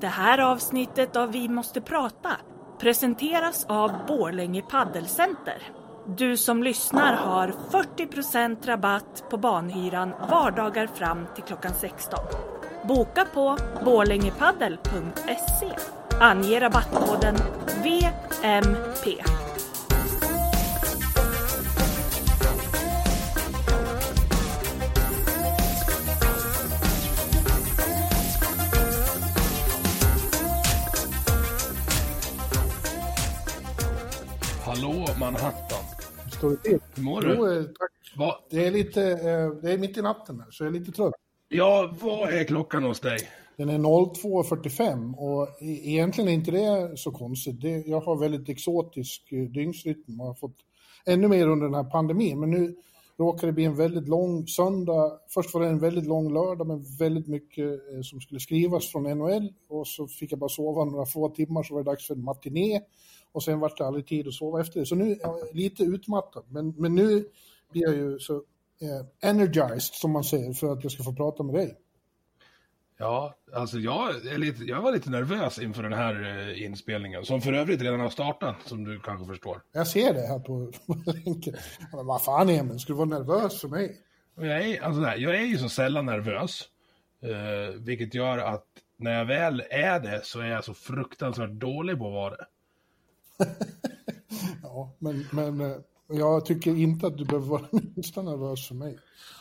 [0.00, 2.30] Det här avsnittet av Vi måste prata
[2.78, 5.62] presenteras av Borlänge Paddelcenter.
[6.06, 12.18] Du som lyssnar har 40% rabatt på banhyran vardagar fram till klockan 16.
[12.88, 15.72] Boka på borlängepaddel.se.
[16.20, 17.36] Ange rabattkoden
[17.82, 19.22] VMP.
[34.76, 35.84] Hallå Manhattan.
[36.38, 36.78] Står det till?
[36.94, 37.34] Hur mår du?
[37.34, 37.90] Jo, eh, tack.
[38.18, 40.92] Va, Det är lite, eh, det är mitt i natten här, så jag är lite
[40.92, 41.14] trött.
[41.48, 43.18] ja, vad är klockan hos dig?
[43.56, 47.60] Den är 02.45 och e- egentligen är inte det så konstigt.
[47.60, 50.56] Det, jag har väldigt exotisk eh, dygnsrytm och har fått
[51.06, 52.40] ännu mer under den här pandemin.
[52.40, 52.76] Men nu
[53.18, 55.12] råkar det bli en väldigt lång söndag.
[55.34, 59.52] Först var det en väldigt lång lördag med väldigt mycket som skulle skrivas från NHL
[59.68, 62.24] och så fick jag bara sova några få timmar så var det dags för en
[62.24, 62.80] matiné
[63.36, 64.86] och sen var det aldrig tid att sova efter det.
[64.86, 66.44] Så nu är jag lite utmattad.
[66.48, 67.24] Men, men nu
[67.72, 68.34] blir jag ju så
[68.80, 71.76] eh, energized som man säger för att jag ska få prata med dig.
[72.98, 77.40] Ja, alltså jag, är lite, jag var lite nervös inför den här eh, inspelningen, som
[77.40, 79.62] för övrigt redan har startat, som du kanske förstår.
[79.72, 81.54] Jag ser det här på, på länken.
[81.92, 83.96] Men vad fan Emil, ska du vara nervös för mig?
[84.36, 86.62] Jag är, alltså, där, jag är ju så sällan nervös,
[87.22, 88.66] eh, vilket gör att
[88.98, 92.46] när jag väl är det så är jag så fruktansvärt dålig på att vara det.
[94.62, 95.76] Ja, men, men eh,
[96.08, 97.62] jag tycker inte att du behöver vara
[97.96, 98.98] minsta nervös för mig.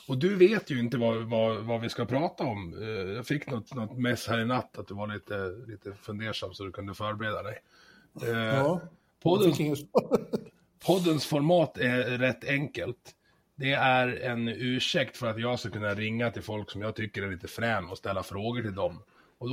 [0.07, 2.73] Och du vet ju inte vad, vad, vad vi ska prata om.
[2.81, 6.53] Eh, Jag fick något, något mess här i natt att du var lite, lite fundersam
[6.53, 7.57] så du kunde förbereda dig.
[8.22, 8.81] Eh, Ja,
[9.23, 9.53] Podden.
[10.85, 13.12] Poddens format är rätt enkelt.
[13.56, 17.23] Det är en ursäkt för att jag ska kunna ringa till folk som jag tycker
[17.23, 19.01] är lite frän och ställa frågor till dem.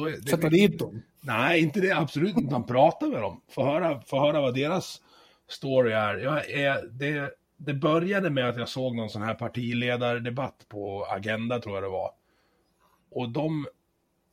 [0.00, 1.03] Och är Sätta dit dem.
[1.20, 2.53] Nej, inte det, absolut inte.
[2.53, 3.41] Man pratar med dem.
[3.48, 5.00] Få höra, få höra vad deras
[5.48, 6.16] story är.
[6.16, 11.60] Jag är det, det började med att jag såg någon sån här partiledardebatt på Agenda,
[11.60, 12.10] tror jag det var.
[13.10, 13.66] Och de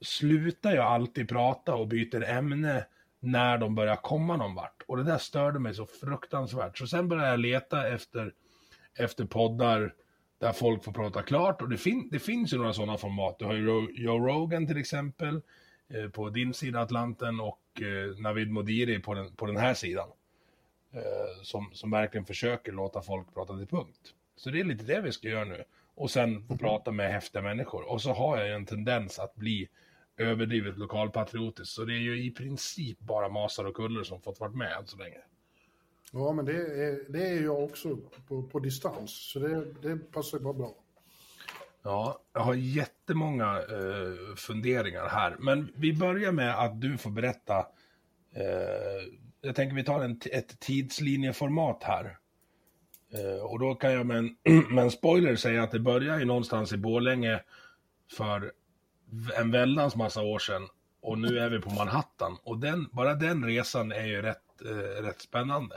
[0.01, 2.85] slutar ju alltid prata och byter ämne
[3.19, 4.83] när de börjar komma någon vart.
[4.87, 6.77] Och det där störde mig så fruktansvärt.
[6.77, 8.33] Så sen började jag leta efter,
[8.95, 9.93] efter poddar
[10.39, 11.61] där folk får prata klart.
[11.61, 13.39] Och det, fin det finns ju några sådana format.
[13.39, 15.41] Du har ju Ro- Joe Rogan till exempel
[15.89, 20.09] eh, på din sida Atlanten och eh, Navid Modiri på den, på den här sidan.
[20.93, 24.13] Eh, som, som verkligen försöker låta folk prata till punkt.
[24.35, 25.63] Så det är lite det vi ska göra nu.
[25.95, 27.91] Och sen få prata med häftiga människor.
[27.91, 29.69] Och så har jag ju en tendens att bli
[30.17, 31.71] överdrivet lokalpatriotisk.
[31.71, 34.87] Så det är ju i princip bara Masar och Kuller som fått vara med än
[34.87, 35.17] så länge.
[36.11, 37.97] Ja, men det är, det är jag också
[38.27, 39.31] på, på distans.
[39.31, 40.75] Så det, det passar ju bara bra.
[41.83, 45.35] Ja, jag har jättemånga eh, funderingar här.
[45.39, 47.57] Men vi börjar med att du får berätta.
[48.33, 52.17] Eh, jag tänker vi tar en, ett tidslinjeformat här.
[53.13, 54.35] Eh, och då kan jag med en,
[54.75, 57.43] med en spoiler säga att det börjar ju någonstans i Borlänge
[58.17, 58.51] för
[59.35, 60.67] en väldans massa år sedan.
[61.01, 62.37] Och nu är vi på Manhattan.
[62.43, 65.75] Och den, bara den resan är ju rätt, eh, rätt spännande.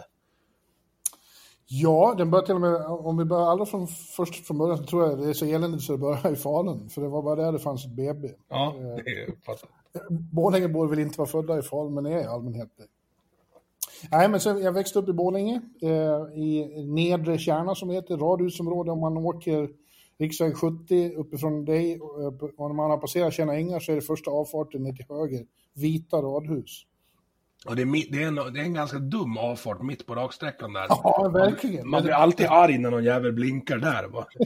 [1.74, 4.84] Ja, den börjar till och med, om vi börjar allra från först från början så
[4.84, 6.88] tror jag det är så eländigt så det börjar i Falun.
[6.88, 8.28] För det var bara där det fanns ett BB.
[8.48, 9.68] Ja, det är fattar.
[10.10, 12.84] Borlängebor vill inte vara födda i Falun, men är i allmänhet det.
[14.10, 18.16] Nej, men så jag växte upp i Borlänge, eh, i nedre Kärna som det heter,
[18.16, 18.90] radhusområde.
[18.90, 19.70] Om man åker
[20.18, 24.02] riksväg 70 uppifrån dig och, och när man har passerat Tjärna ängar så är det
[24.02, 26.86] första avfarten ner till höger, vita radhus.
[27.66, 30.72] Och det är, det, är en, det är en ganska dum avfart mitt på raksträckan
[30.72, 30.86] där.
[30.88, 31.88] Ja, verkligen.
[31.88, 34.08] Man blir alltid arg när någon jävel blinkar där.
[34.08, 34.26] Va?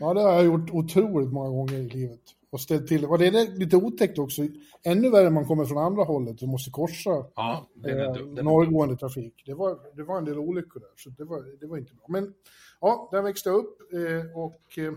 [0.00, 2.20] Ja, det har jag gjort otroligt många gånger i livet.
[2.50, 4.42] och ställt till Och det är lite otäckt också.
[4.82, 8.10] Ännu värre om man kommer från andra hållet och måste korsa Ja, den är eh,
[8.10, 8.34] är dum.
[8.34, 9.42] norrgående trafik.
[9.46, 12.04] Det var, det var en del olyckor där, så det var, det var inte bra.
[12.08, 12.34] Men
[12.80, 14.92] ja, där växte jag upp eh, och eh,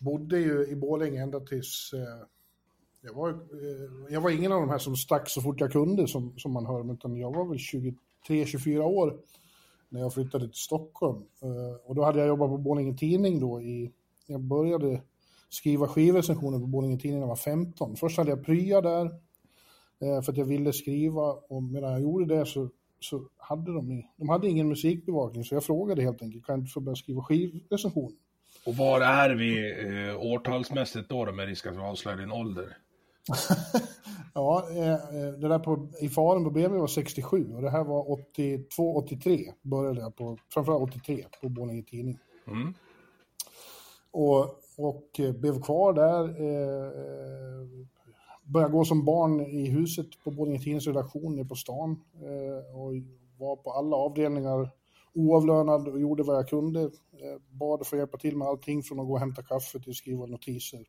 [0.00, 1.92] bodde ju i Borlänge ända tills...
[1.94, 2.26] Eh,
[3.06, 3.36] jag, var, eh,
[4.10, 6.66] jag var ingen av de här som stack så fort jag kunde, som, som man
[6.66, 7.58] hör, utan jag var väl
[8.28, 9.18] 23-24 år
[9.88, 11.22] när jag flyttade till Stockholm.
[11.42, 13.92] Eh, och då hade jag jobbat på Borlänge Tidning då i...
[14.26, 15.02] Jag började
[15.48, 17.96] skriva skivrecensioner på Borlänge Tidning när jag var 15.
[17.96, 19.04] Först hade jag prya där
[20.00, 22.70] eh, för att jag ville skriva och medan jag gjorde det så,
[23.00, 26.72] så hade de, de hade ingen musikbevakning så jag frågade helt enkelt kan jag inte
[26.72, 28.12] få börja skriva skivrecension?
[28.66, 29.72] Och var är vi
[30.08, 32.76] eh, årtalsmässigt då, då med risk att vi avslöjar din ålder?
[34.34, 37.84] Ja, eh, eh, det där på, i Falun på BB var 67 och det här
[37.84, 42.18] var 82, 83 började jag på, framförallt 83 på Borlänge Tidning.
[42.46, 42.74] Mm.
[44.10, 44.40] Och,
[44.78, 46.24] och eh, blev kvar där.
[46.28, 47.66] Eh,
[48.44, 52.02] började gå som barn i huset på Borlänge Tidnings redaktion nere på stan.
[52.14, 52.92] Eh, och
[53.38, 54.70] var på alla avdelningar
[55.14, 56.80] oavlönad och gjorde vad jag kunde.
[56.82, 59.90] Eh, bad att få hjälpa till med allting från att gå och hämta kaffe till
[59.90, 60.84] att skriva notiser.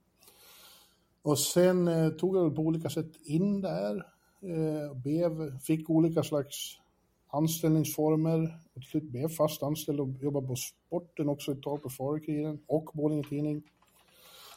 [1.27, 3.95] Och sen eh, tog jag väl på olika sätt in där.
[4.41, 6.79] Eh, blev, fick olika slags
[7.27, 8.59] anställningsformer.
[8.73, 12.59] Och till slut blev fast anställd och jobbade på sporten också ett tag på Farekriden
[12.67, 13.63] och Borlänge Tidning.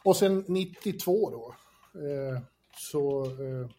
[0.05, 1.55] Och sen 92 då
[2.01, 2.41] eh,
[2.77, 3.71] så eh,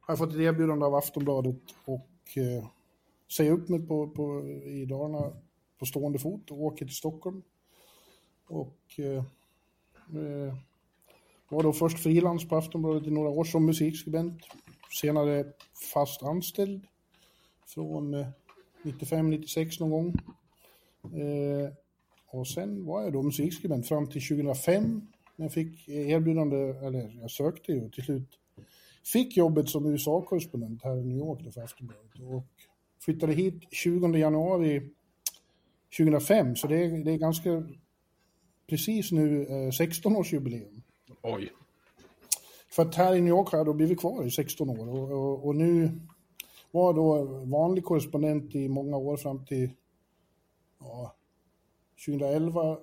[0.00, 2.66] har jag fått ett erbjudande av Aftonbladet och eh,
[3.36, 5.32] säga upp mig på, på, i Dalarna
[5.78, 7.42] på stående fot och åker till Stockholm.
[8.46, 9.24] Och eh,
[10.20, 10.54] eh
[11.48, 14.42] var då först frilans på Aftonbladet i några år som musikskribent.
[15.00, 15.44] Senare
[15.92, 16.86] fast anställd
[17.66, 18.26] från eh,
[18.82, 20.14] 95-96 någon gång.
[21.20, 21.72] Eh,
[22.26, 25.00] och sen var jag då musikskribent fram till 2005
[25.36, 28.38] när jag fick erbjudande, eller jag sökte ju till slut.
[29.04, 32.44] Fick jobbet som USA-korrespondent här i New York då för Aftonbladet och
[33.00, 34.90] flyttade hit 20 januari
[35.98, 37.68] 2005 så det är, det är ganska
[38.66, 40.82] precis nu eh, 16-årsjubileum.
[41.26, 41.52] Oj.
[42.70, 45.10] För att här i New York har jag då blivit kvar i 16 år och,
[45.10, 46.00] och, och nu
[46.70, 49.70] var då vanlig korrespondent i många år fram till
[50.80, 51.14] ja,
[52.06, 52.78] 2011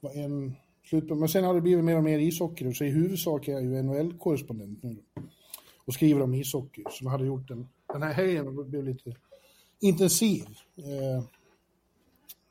[0.00, 3.48] var en slut Men sen har det blivit mer och mer ishockey så i huvudsak
[3.48, 4.96] är jag ju NHL-korrespondent nu
[5.84, 9.16] och skriver om ishockey som hade gjort den, den här helgen blev lite
[9.80, 10.44] intensiv.
[10.76, 11.24] Eh,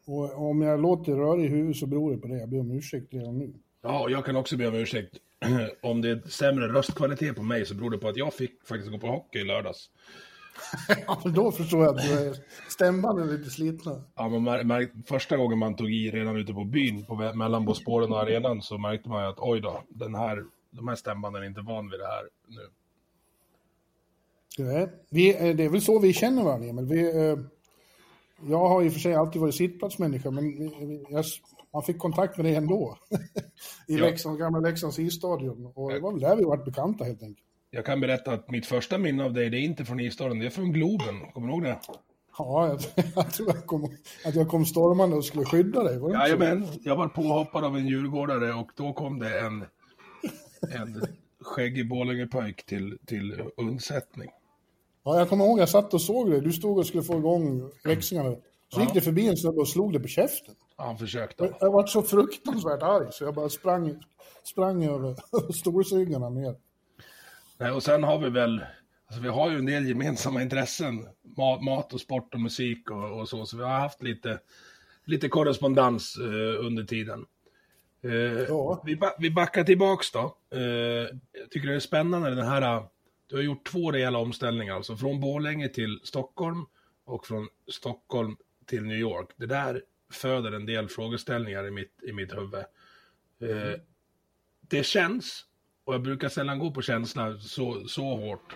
[0.05, 2.37] och om jag låter rörig i huvudet så beror det på det.
[2.37, 3.53] Jag ber om ursäkt redan nu.
[3.81, 5.19] Ja, och jag kan också be om ursäkt.
[5.81, 8.91] Om det är sämre röstkvalitet på mig så beror det på att jag fick faktiskt
[8.91, 9.89] gå på hockey i lördags.
[11.07, 12.37] Ja, men då förstår jag att är
[12.69, 14.03] stämbanden är lite slitna.
[14.15, 18.11] Ja, märk, första gången man tog i redan ute på byn, på, mellan på spåren
[18.11, 21.47] och arenan, så märkte man ju att oj då, den här, de här stämbanden är
[21.47, 22.69] inte van vid det här nu.
[24.57, 26.85] Nej, vi, eh, det är väl så vi känner varandra, Emil.
[26.85, 27.37] Vi, eh,
[28.49, 30.71] jag har i och för sig alltid varit sittplatsmänniska, men
[31.09, 31.25] jag,
[31.73, 32.97] man fick kontakt med dig ändå.
[33.87, 34.05] I Ja.
[34.05, 35.71] Leksand, gamla Leksands isstadion.
[35.75, 37.47] Och det var väl där vi varit bekanta helt enkelt.
[37.71, 40.45] Jag kan berätta att mitt första minne av dig, det är inte från isstaden, det
[40.45, 41.31] är från Globen.
[41.33, 41.79] Kommer du ihåg det?
[42.37, 45.99] Ja, jag, jag tror jag kom, att jag kom stormande och skulle skydda dig.
[45.99, 46.11] Var?
[46.11, 49.65] Jajamän, jag var påhoppad av en djurgårdare och då kom det en,
[50.61, 51.01] en
[51.41, 54.29] skäggig Borlängepojk till, till undsättning.
[55.03, 56.41] Ja, jag kommer ihåg jag satt och såg dig.
[56.41, 58.35] Du stod och skulle få igång växlingarna.
[58.73, 60.55] Så gick det förbi en snubbe och slog dig på käften.
[60.79, 61.53] Han försökte.
[61.59, 64.03] Jag var så fruktansvärt arg så jag bara sprang,
[64.43, 65.15] sprang över
[65.53, 66.55] storsyggarna ner.
[67.57, 68.61] Nej, och sen har vi väl,
[69.07, 71.07] alltså vi har ju en del gemensamma intressen.
[71.37, 74.39] Mat, mat och sport och musik och, och så, så vi har haft lite,
[75.05, 77.25] lite korrespondens eh, under tiden.
[78.03, 78.11] Eh,
[78.47, 78.83] Ja.
[78.85, 80.37] vi, ba, vi backar tillbaks då.
[80.53, 82.83] Eh, jag tycker det är spännande den här, eh,
[83.27, 86.65] du har gjort två rejäla omställningar, alltså från Borlänge till Stockholm
[87.05, 89.29] och från Stockholm till New York.
[89.37, 92.63] Det där föder en del frågeställningar i mitt, i mitt huvud.
[93.39, 93.79] Eh,
[94.61, 95.45] det känns,
[95.83, 98.55] och jag brukar sällan gå på känsla så, så hårt,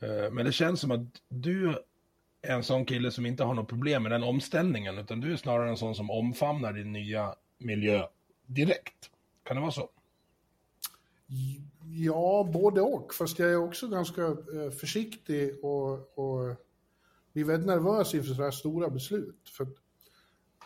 [0.00, 1.68] eh, men det känns som att du
[2.42, 5.36] är en sån kille som inte har något problem med den omställningen, utan du är
[5.36, 8.06] snarare en sån som omfamnar din nya miljö
[8.46, 9.10] direkt.
[9.42, 9.90] Kan det vara så?
[11.84, 13.14] Ja, både och.
[13.14, 16.56] Fast jag är också ganska eh, försiktig och, och
[17.32, 19.48] blir väldigt nervös inför så här stora beslut.
[19.56, 19.74] För att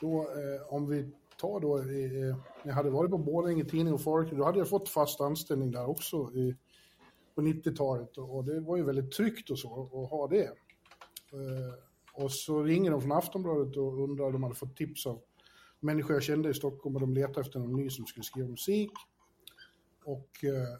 [0.03, 4.01] då, eh, om vi tar då, eh, när jag hade varit på Borlänge Tidning och
[4.01, 6.57] Folk, då hade jag fått fast anställning där också i,
[7.35, 8.19] på 90-talet.
[8.19, 10.45] Och, och det var ju väldigt tryggt och så, att ha det.
[11.33, 11.75] Eh,
[12.25, 15.21] och så ringer de från Aftonbladet och undrar om de hade fått tips av
[15.81, 18.93] människor jag kände i Stockholm och de letade efter någon ny som skulle skriva musik.
[20.05, 20.79] och eh,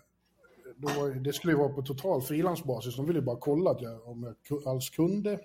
[0.77, 2.97] då var, det skulle ju vara på total frilansbasis.
[2.97, 5.41] De ville bara kolla att jag, om jag alls kunde.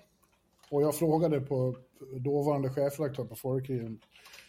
[0.70, 1.76] Och jag frågade på
[2.20, 4.00] dåvarande chefredaktör på Folkringen,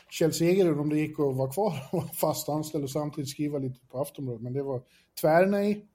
[0.09, 3.57] Kjell Segerud, om det gick att vara kvar och vara fast anställd och samtidigt skriva
[3.57, 4.41] lite på Aftonbladet.
[4.41, 4.81] Men det var
[5.21, 5.85] tvärnej.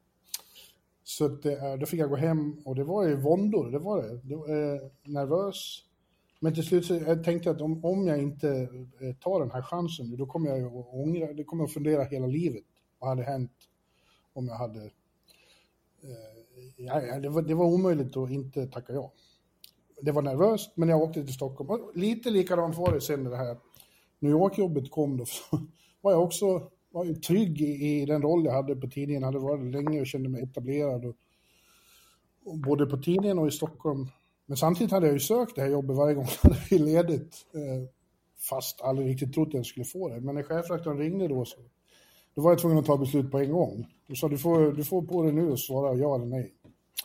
[1.03, 4.03] Så att, eh, då fick jag gå hem och det var ju våndor, det var
[4.03, 4.21] det.
[4.23, 5.83] det var, eh, nervös.
[6.41, 8.49] Men till slut så jag tänkte jag att om, om jag inte
[9.01, 11.75] eh, tar den här chansen, då kommer jag ju att ångra, det kommer jag att
[11.75, 12.65] fundera hela livet.
[12.99, 13.53] Vad hade hänt
[14.33, 14.81] om jag hade...
[14.81, 14.91] Eh,
[16.77, 19.13] ja, det, var, det var omöjligt att inte tacka ja.
[20.01, 21.71] Det var nervöst, men jag åkte till Stockholm.
[21.71, 23.57] Och lite likadant var det sen när det här
[24.19, 25.25] New York-jobbet kom då.
[26.01, 29.23] Var jag också var ju trygg i, i den roll jag hade på tidningen.
[29.23, 31.05] Jag hade varit länge och kände mig etablerad.
[31.05, 31.15] Och,
[32.45, 34.09] och både på tidningen och i Stockholm.
[34.47, 37.47] Men samtidigt hade jag ju sökt det här jobbet varje gång jag hade ledigt.
[37.55, 37.89] Eh,
[38.49, 40.21] fast aldrig riktigt trott att jag skulle få det.
[40.21, 41.57] Men när chefredaktören ringde då så
[42.35, 43.87] då var jag tvungen att ta beslut på en gång.
[44.07, 46.53] Du sa du får, du får på dig nu och svara ja eller nej.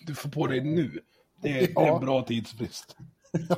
[0.07, 0.99] Du får på dig nu.
[1.41, 1.95] Det är, Ja.
[1.95, 2.97] en bra tidsfrist.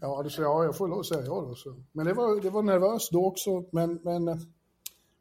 [0.00, 1.54] ja, det jag, ja, jag får lov att säga ja då.
[1.54, 1.76] Så.
[1.92, 4.36] Men det var, det var nervöst då också, men, men eh,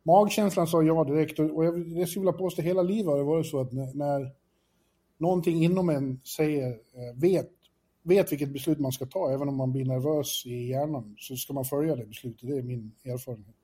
[0.03, 1.39] magkänslan sa ja direkt.
[1.39, 4.31] Och, jag, det skulle vilja påstå hela livet har det varit så att när, när
[5.17, 7.49] någonting inom en säger, eh, vet,
[8.03, 11.53] vet vilket beslut man ska ta, även om man blir nervös i hjärnan, så ska
[11.53, 12.49] man följa det beslutet.
[12.49, 13.55] Det är min erfarenhet.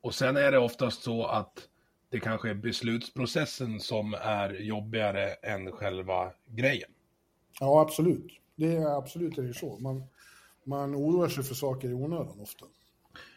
[0.00, 1.68] Och sen är det oftast så att
[2.14, 6.90] det kanske är beslutsprocessen som är jobbigare än själva grejen.
[7.60, 8.40] Ja, absolut.
[8.56, 9.78] Det är absolut är det så.
[9.78, 10.04] Man,
[10.64, 12.66] man oroar sig för saker i onödan ofta.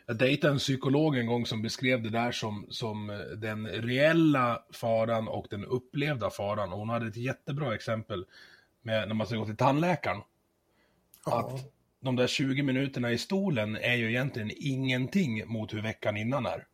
[0.06, 3.08] Jag dejtade en psykolog en gång som beskrev det där som, som
[3.38, 6.74] den reella faran och den upplevda faran.
[6.74, 8.26] Och hon hade ett jättebra exempel
[8.82, 10.22] med när man ska gå till tandläkaren.
[11.26, 11.40] Ja.
[11.40, 16.46] Att de där 20 minuterna i stolen är ju egentligen ingenting mot hur veckan innan
[16.46, 16.68] är.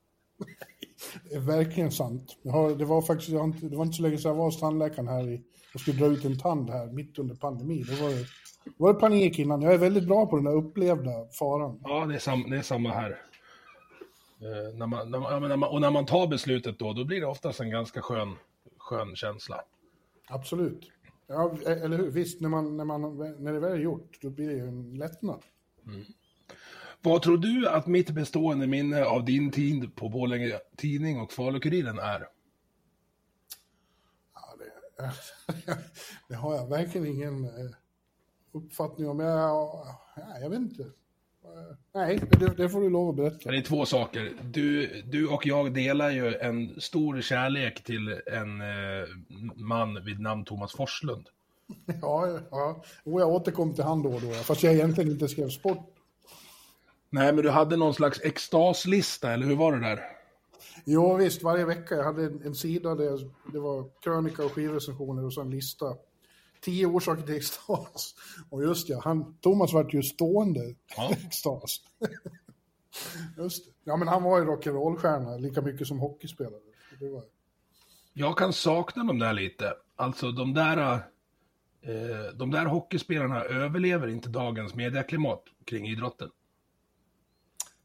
[1.30, 2.38] Det är verkligen sant.
[2.44, 4.46] Har, det, var faktiskt, jag har inte, det var inte så länge sedan jag var
[4.46, 5.42] hos tandläkaren här i,
[5.74, 7.86] och skulle dra ut en tand här mitt under pandemin.
[7.90, 8.26] Då var det,
[8.66, 9.62] då var det panik innan.
[9.62, 11.80] Jag är väldigt bra på den där upplevda faran.
[11.84, 13.22] Ja, det är, sam, det är samma här.
[14.42, 17.22] Eh, när man, när man, när man, och när man tar beslutet då, då blir
[17.22, 18.36] det oftast en ganska skön,
[18.78, 19.62] skön känsla.
[20.30, 20.92] Absolut.
[21.28, 22.12] Ja, eller hur?
[22.12, 24.94] Visst, när, man, när, man, när det väl är gjort, då blir det ju en
[24.94, 25.44] lättnad.
[27.04, 32.00] Vad tror du att mitt bestående minne av din tid på Borlänge Tidning och Falu-Kuriren
[32.00, 32.28] är?
[34.34, 35.12] Ja, det,
[36.30, 37.72] det har jag verkligen ingen eh,
[38.52, 39.20] uppfattning om.
[39.20, 40.02] Jag, ja,
[40.42, 40.84] jag vet inte.
[40.84, 43.52] Eh, Nej, det, det får du lov att berätta.
[43.52, 44.32] Det är två saker.
[44.44, 49.08] Du, du och jag delar ju en stor kärlek till en eh,
[49.56, 51.30] man vid namn Thomas Forslund.
[52.02, 52.84] Ja, ja.
[53.04, 55.93] Och jag återkom till han då och då, fast jag egentligen inte skrev sport.
[57.14, 60.00] Nej, men du hade någon slags extaslista, eller hur var det där?
[60.86, 61.96] Jo, visst, varje vecka.
[61.96, 65.50] Jag hade en, en sida där jag- det var krönika och skivrecensioner och så en
[65.50, 65.86] lista.
[66.62, 68.16] Tio orsaker till extas.
[68.50, 71.12] Och just ja, han, Thomas vart ju stående Ja.
[71.26, 71.82] extas.
[73.38, 73.72] just det.
[73.84, 76.62] Ja, men han var ju rock'n'roll-stjärna lika mycket som hockeyspelare.
[77.00, 77.24] Det var...
[78.14, 79.74] Jag kan sakna dem där lite.
[79.96, 80.78] Alltså de där,
[81.82, 86.30] eh, de där hockeyspelarna överlever inte dagens medieklimat kring idrotten.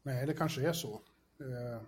[0.09, 1.01] Nej, det kanske är så.
[1.39, 1.81] Eh,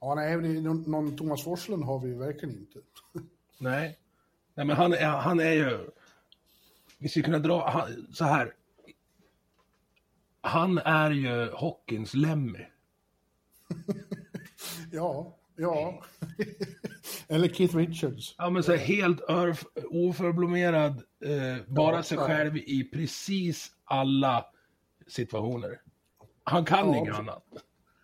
[0.00, 2.78] Ja, nej, någon, Thomas Forslund har vi ju verkligen inte.
[3.58, 3.98] Nej.
[4.54, 5.90] Nej, men han är, han är ju...
[6.98, 8.54] Vi skulle kunna dra han, så här.
[10.40, 12.66] Han är ju hockeyns Lemmy.
[14.92, 16.04] Ja, ja.
[17.28, 18.34] Eller Keith Richards.
[18.38, 24.46] Ja, men så här, helt örf, oförblommerad, eh, bara Ja, sig själv i precis alla
[25.06, 25.80] situationer.
[26.44, 27.44] Han kan Ja, inget annat.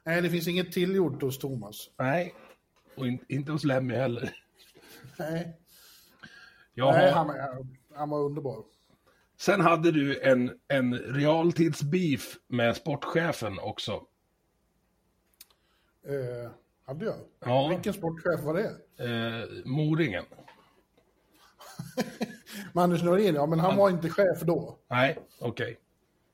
[0.05, 1.91] Nej, det finns inget tillgjort hos Thomas.
[1.99, 2.35] Nej.
[2.97, 4.31] Och in, inte hos Lemmy heller.
[5.19, 5.57] Nej,
[6.75, 7.37] Jag nej har, han,
[7.95, 8.65] han var underbar.
[9.39, 13.93] Sen hade du en, en realtidsbeef med sportchefen också.
[16.07, 16.51] Eh,
[16.85, 17.15] hade jag?
[17.41, 17.69] Ja.
[17.69, 18.71] Vilken sportchef var det?
[19.05, 20.25] Eh, Moringen.
[22.73, 24.79] Magnus Norén, ja men han var inte chef då.
[24.89, 25.79] Nej, okej.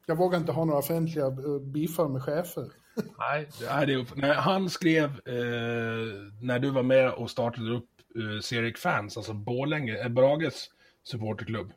[0.07, 2.71] Jag vågar inte ha några offentliga eh, beefar med chefer.
[3.19, 4.07] Nej, det är.
[4.15, 6.07] Nej, han skrev, eh,
[6.41, 10.71] när du var med och startade upp eh, Serik Fans, alltså Borlänge, eh, Brages
[11.05, 11.73] supporterklubb,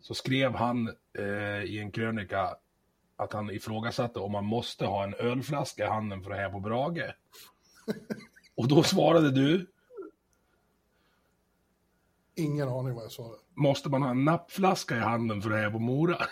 [0.00, 2.56] så skrev han eh, i en krönika
[3.16, 6.60] att han ifrågasatte om man måste ha en ölflaska i handen för att heja på
[6.60, 7.14] Brage.
[8.54, 9.66] och då svarade du,
[12.40, 13.34] Ingen aning vad jag sa.
[13.54, 16.16] måste man ha en nappflaska i handen för att på Mora?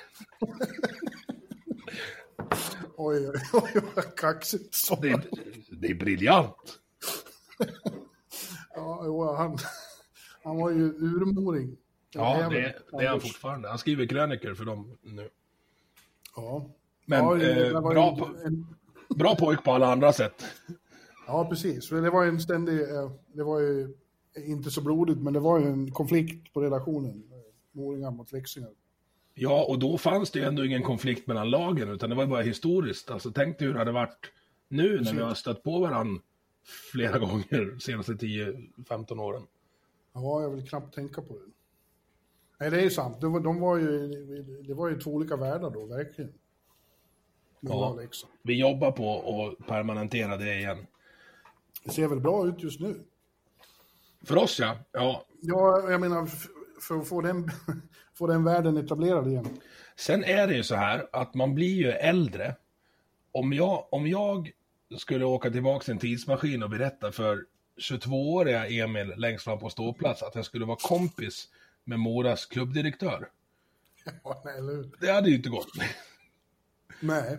[2.97, 4.75] Oj, oj, oj, vad kaxigt.
[4.75, 4.97] Så.
[4.97, 5.25] Det är,
[5.71, 6.79] det är briljant.
[8.77, 9.59] jo, han,
[10.43, 11.77] han var ju urmoring.
[12.11, 13.69] Ja, det, det är han fortfarande.
[13.69, 15.29] Han skriver krönikor för dem nu.
[16.37, 16.71] Ja.
[17.05, 18.65] Men ja, eh, var ju bra, po-
[19.09, 20.45] bra pojk på alla andra sätt.
[21.27, 21.91] Ja, precis.
[21.91, 22.79] Det var ju en ständig,
[23.33, 23.95] det var ju
[24.47, 27.25] inte så blodigt, men det var ju en konflikt på relationen.
[27.73, 28.71] Moringar mot växlingar.
[29.35, 32.31] Ja, och då fanns det ju ändå ingen konflikt mellan lagen, utan det var ju
[32.31, 33.11] bara historiskt.
[33.11, 34.33] Alltså, tänk dig hur det hade varit
[34.69, 36.23] nu när vi har stött på varandra
[36.93, 39.43] flera gånger de senaste 10-15 åren.
[40.13, 41.53] Ja, jag vill knappt tänka på det.
[42.61, 43.21] Nej, det är ju sant.
[43.21, 44.09] De var, de var ju,
[44.63, 46.33] det var ju två olika världar då, verkligen.
[47.61, 47.95] Ja.
[48.01, 48.33] Leksand.
[48.43, 50.87] Vi jobbar på att permanentera det igen.
[51.85, 53.05] Det ser väl bra ut just nu.
[54.25, 55.25] För oss ja, ja.
[55.41, 56.27] Ja, jag menar,
[56.81, 57.51] för att få den,
[58.15, 59.47] få den världen etablerad igen.
[59.97, 62.55] Sen är det ju så här att man blir ju äldre.
[63.33, 64.53] Om jag, om jag
[64.99, 67.45] skulle åka tillbaka till en tidsmaskin och berätta för
[67.79, 71.49] 22-åriga Emil längst fram på ståplats att jag skulle vara kompis
[71.85, 73.29] med Moras klubbdirektör.
[74.25, 74.91] Ja, nej, eller hur?
[75.01, 75.69] Det hade ju inte gått.
[77.01, 77.39] Nej.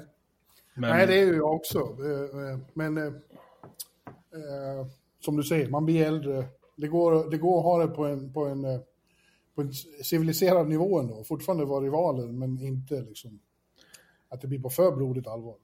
[0.74, 1.80] Men, Nej, det är ju jag också.
[1.80, 3.14] Eh, eh, Men eh,
[5.20, 6.46] som du säger, man blir äldre.
[6.80, 8.80] Det går, det går att ha det på en, på en, eh,
[9.56, 11.24] på en civiliserad nivå ändå.
[11.24, 13.40] Fortfarande vara rivaler, men inte liksom
[14.30, 15.56] att det blir på för blodigt allvar.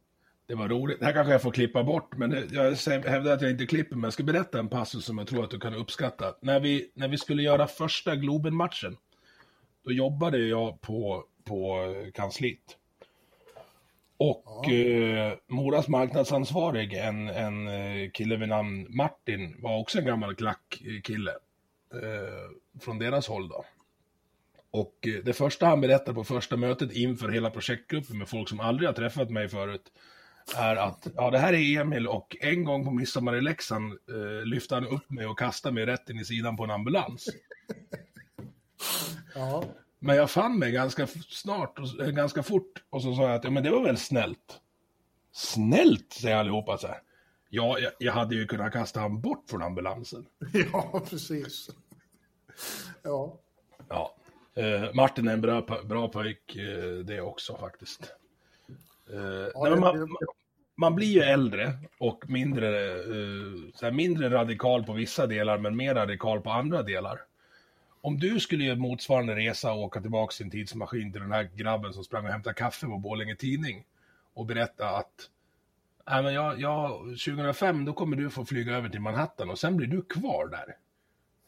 [0.47, 0.99] Det var roligt.
[0.99, 4.03] Det här kanske jag får klippa bort, men jag hävdar att jag inte klipper, men
[4.03, 6.35] jag ska berätta en passus som jag tror att du kan uppskatta.
[6.41, 8.97] När vi, när vi skulle göra första Globen-matchen,
[9.85, 11.77] då jobbade jag på, på
[12.13, 12.77] kansliet.
[14.17, 20.35] Och eh, Moras marknadsansvarig, en, en eh, kille vid namn Martin, var också en gammal
[20.35, 21.31] klackkille.
[21.93, 23.65] Eh, från deras håll då.
[24.71, 28.59] Och eh, det första han berättar på första mötet inför hela projektgruppen med folk som
[28.59, 29.91] aldrig har träffat mig förut
[30.55, 34.45] är att ja, det här är Emil och en gång på midsommar i Leksand eh,
[34.45, 37.29] lyfte han upp mig och kastade mig rätt in i sidan på en ambulans.
[39.35, 39.63] Ja,
[40.05, 43.43] Men jag fann mig ganska snart, och, eh, ganska fort och så sa jag att
[43.43, 44.59] ja, men det var väl snällt.
[45.31, 47.01] Snällt, säger allihopa så här.
[47.49, 50.25] Ja, jag, jag hade ju kunnat kasta han bort från ambulansen.
[50.73, 51.69] ja precis.
[53.03, 53.39] Ja,
[53.89, 54.15] Ja.
[54.55, 58.01] Eh, Martin är en bra, bra pojk eh, det också faktiskt.
[59.09, 60.07] Eh, nej, men det- man, det-
[60.77, 62.91] man blir ju äldre och mindre,
[63.83, 67.19] eh, mindre radikal på vissa delar men mer radikal på andra delar.
[68.05, 71.49] Om du skulle göra motsvarande resa och åka tillbaka till en tidsmaskin till den här
[71.55, 73.85] grabben som sprang och hämtade kaffe på Borlänge Tidning
[74.33, 75.29] och berätta att
[76.09, 79.77] Nej, men jag, jag, 2005 då kommer du få flyga över till Manhattan och sen
[79.77, 80.77] blir du kvar där.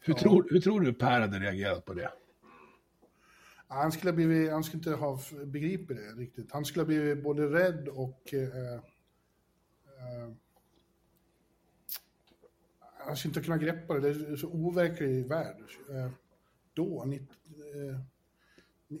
[0.00, 2.10] Hur, tror, hur tror du Per hade reagerat på det?
[3.68, 6.52] han skulle, blivit, han skulle inte ha begripit det riktigt.
[6.52, 8.34] Han skulle ha blivit både rädd och...
[8.34, 8.80] Eh, eh,
[13.06, 14.14] han skulle inte kunna greppa det.
[14.14, 15.56] Det är så overklig värld.
[15.90, 16.10] Eh,
[16.78, 17.26] då, 90,
[17.90, 18.00] eh,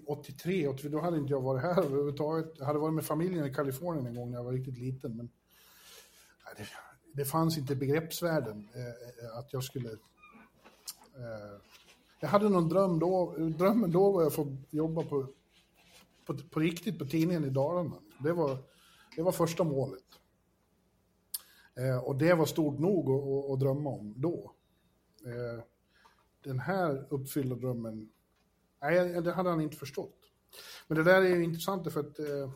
[0.06, 2.52] 83, då hade inte jag varit här överhuvudtaget.
[2.58, 5.16] Jag hade varit med familjen i Kalifornien en gång när jag var riktigt liten.
[5.16, 5.30] Men
[6.56, 6.66] det,
[7.12, 9.88] det fanns inte begreppsvärlden eh, eh, att jag skulle...
[9.88, 11.60] Eh,
[12.20, 13.36] jag hade någon dröm då.
[13.36, 15.26] Drömmen då var jag få jobba på,
[16.26, 17.96] på, på riktigt på tidningen i Dalarna.
[18.18, 18.58] Det var,
[19.16, 20.04] det var första målet.
[21.76, 24.52] Eh, och det var stort nog att, att, att drömma om då.
[25.26, 25.62] Eh,
[26.44, 28.08] den här uppfyllda drömmen,
[28.82, 30.18] nej, det hade han inte förstått.
[30.88, 32.50] Men det där är ju intressant för att eh,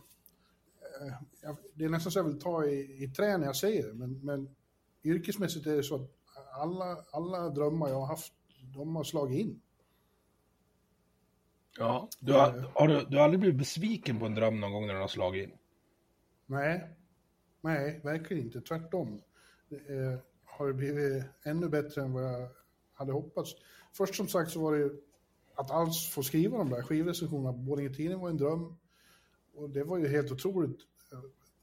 [1.42, 3.94] eh, det är nästan så jag vill ta i, i trä när jag säger det,
[3.94, 4.54] men, men
[5.04, 6.10] yrkesmässigt är det så att
[6.54, 8.32] alla, alla drömmar jag har haft,
[8.74, 9.60] de har slagit in.
[11.78, 12.08] Ja.
[12.20, 14.94] Du har, har du, du har aldrig blivit besviken på en dröm någon gång när
[14.94, 15.56] den har slagit in?
[16.46, 16.96] Nej,
[17.60, 18.60] nej, verkligen inte.
[18.60, 19.22] Tvärtom.
[19.68, 22.48] Det, eh, har det blivit ännu bättre än vad jag
[23.02, 23.54] hade hoppats.
[23.92, 24.90] Först som sagt så var det ju
[25.54, 28.76] att alls få skriva de där skivrecensionerna på Borlänge Tidning var en dröm.
[29.54, 30.78] Och det var ju helt otroligt.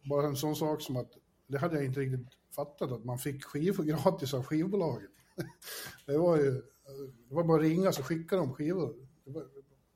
[0.09, 1.11] Bara en sån sak som att
[1.47, 5.09] det hade jag inte riktigt fattat att man fick skivor gratis av skivbolaget.
[6.05, 6.51] Det var ju,
[7.29, 8.95] det var bara att ringa så skickade de skivor.
[9.25, 9.43] Det var,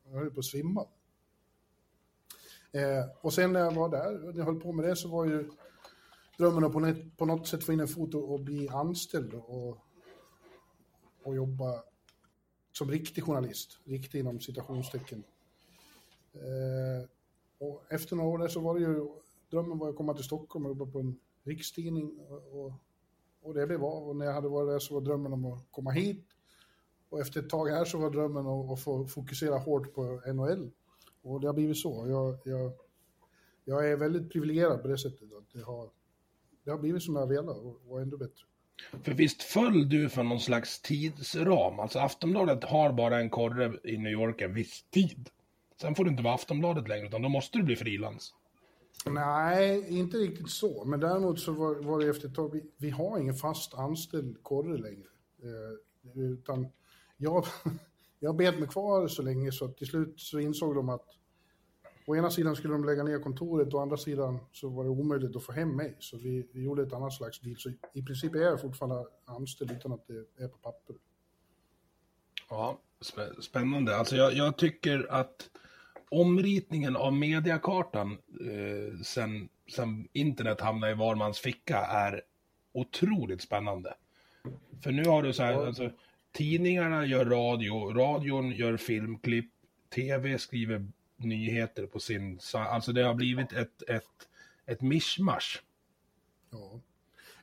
[0.05, 0.87] jag höll på att svimma.
[2.71, 5.25] Eh, och sen när jag var där, när jag höll på med det, så var
[5.25, 5.49] ju
[6.37, 9.77] drömmen att på, på något sätt få in en fot och, och bli anställd och,
[11.23, 11.83] och jobba
[12.71, 15.23] som riktig journalist, riktig inom citationstecken.
[16.33, 17.09] Eh,
[17.57, 19.07] och efter några år där så var det ju,
[19.49, 22.73] drömmen var att komma till Stockholm och jobba på en rikstidning och, och,
[23.41, 24.09] och det blev av.
[24.09, 26.25] Och när jag hade varit där så var drömmen om att komma hit.
[27.09, 30.71] Och efter ett tag här så var drömmen att, att få fokusera hårt på NHL.
[31.21, 32.05] Och det har blivit så.
[32.07, 32.71] Jag, jag,
[33.63, 35.33] jag är väldigt privilegierad på det sättet.
[35.33, 35.89] Att det, har,
[36.63, 38.45] det har blivit som jag velat och, och ändå bättre.
[39.03, 41.79] För visst föll du för någon slags tidsram?
[41.79, 45.29] Alltså Aftonbladet har bara en korre i New York en viss tid.
[45.81, 48.33] Sen får du inte vara Aftonbladet längre, utan då måste du bli frilans.
[49.05, 50.85] Nej, inte riktigt så.
[50.85, 54.43] Men däremot så var, var det efter ett tag, vi, vi har ingen fast anställd
[54.43, 55.07] korre längre.
[55.43, 56.67] Eh, utan
[57.17, 57.45] jag,
[58.19, 61.07] jag bet mig kvar så länge så till slut så insåg de att
[62.05, 64.89] å ena sidan skulle de lägga ner kontoret och å andra sidan så var det
[64.89, 65.95] omöjligt att få hem mig.
[65.99, 67.57] Så vi, vi gjorde ett annat slags deal.
[67.57, 70.95] Så i princip är jag fortfarande anställd utan att det är på papper.
[72.49, 73.95] Ja, spä- spännande.
[73.95, 75.49] Alltså jag, jag tycker att
[76.09, 78.11] omritningen av mediakartan
[78.41, 82.21] eh, sen, sen internet hamnade i var mans ficka är
[82.71, 83.93] otroligt spännande.
[84.83, 85.91] För nu har du så här, alltså,
[86.31, 89.51] tidningarna gör radio, radion gör filmklipp,
[89.95, 92.39] tv skriver nyheter på sin...
[92.53, 94.27] Alltså det har blivit ett, ett,
[94.65, 95.63] ett mischmasch.
[96.49, 96.79] Ja.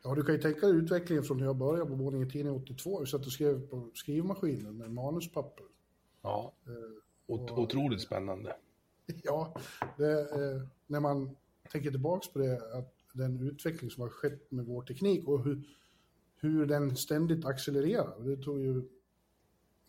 [0.03, 3.01] ja, du kan ju tänka dig utvecklingen från när jag började på Borlänge Tidning 82.
[3.01, 5.65] Vi satt och skrev på skrivmaskinen med manuspapper.
[6.23, 6.53] Ja.
[7.27, 8.57] Ot- otroligt spännande.
[9.23, 9.55] Ja,
[9.97, 11.37] det, eh, när man
[11.73, 15.63] tänker tillbaks på det, att den utveckling som har skett med vår teknik och hur,
[16.37, 18.21] hur den ständigt accelererar.
[18.21, 18.83] Det tog ju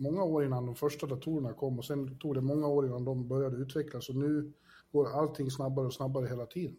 [0.01, 3.27] många år innan de första datorerna kom och sen tog det många år innan de
[3.27, 4.51] började utvecklas och nu
[4.91, 6.77] går allting snabbare och snabbare hela tiden.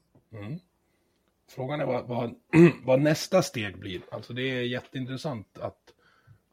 [1.49, 2.35] Frågan är vad, vad,
[2.85, 4.01] vad nästa steg blir.
[4.11, 5.79] Alltså det är jätteintressant att,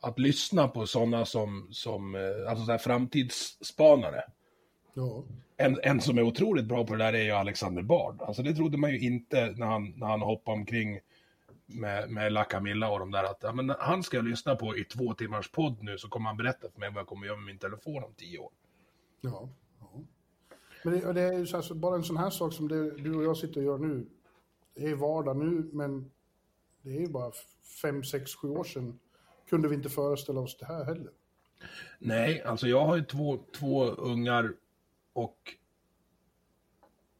[0.01, 4.23] att lyssna på sådana som, som eh, alltså så här framtidsspanare.
[4.93, 5.23] Ja,
[5.57, 8.21] En, en som är otroligt bra på det där är ju Alexander Bard.
[8.21, 10.99] Alltså det trodde man ju inte när han, när han hoppade omkring
[11.69, 13.23] med, med La Camilla och de där.
[13.23, 16.27] Att ja, men han ska jag lyssna på i två timmars podd nu så kommer
[16.27, 18.51] han berätta för mig vad jag kommer göra med min telefon om tio år.
[19.21, 19.49] ja.
[19.79, 20.01] ja.
[20.83, 22.91] Men det, det är ju så här, så bara en sån här sak som det,
[22.91, 24.09] du och jag sitter och gör nu.
[24.73, 26.11] Det är vardag nu, men
[26.81, 27.31] det är ju bara
[27.81, 28.99] fem, sex, sju år sedan
[29.49, 31.11] kunde vi inte föreställa oss det här heller.
[31.99, 34.53] Nej, alltså jag har ju två, två ungar
[35.13, 35.55] och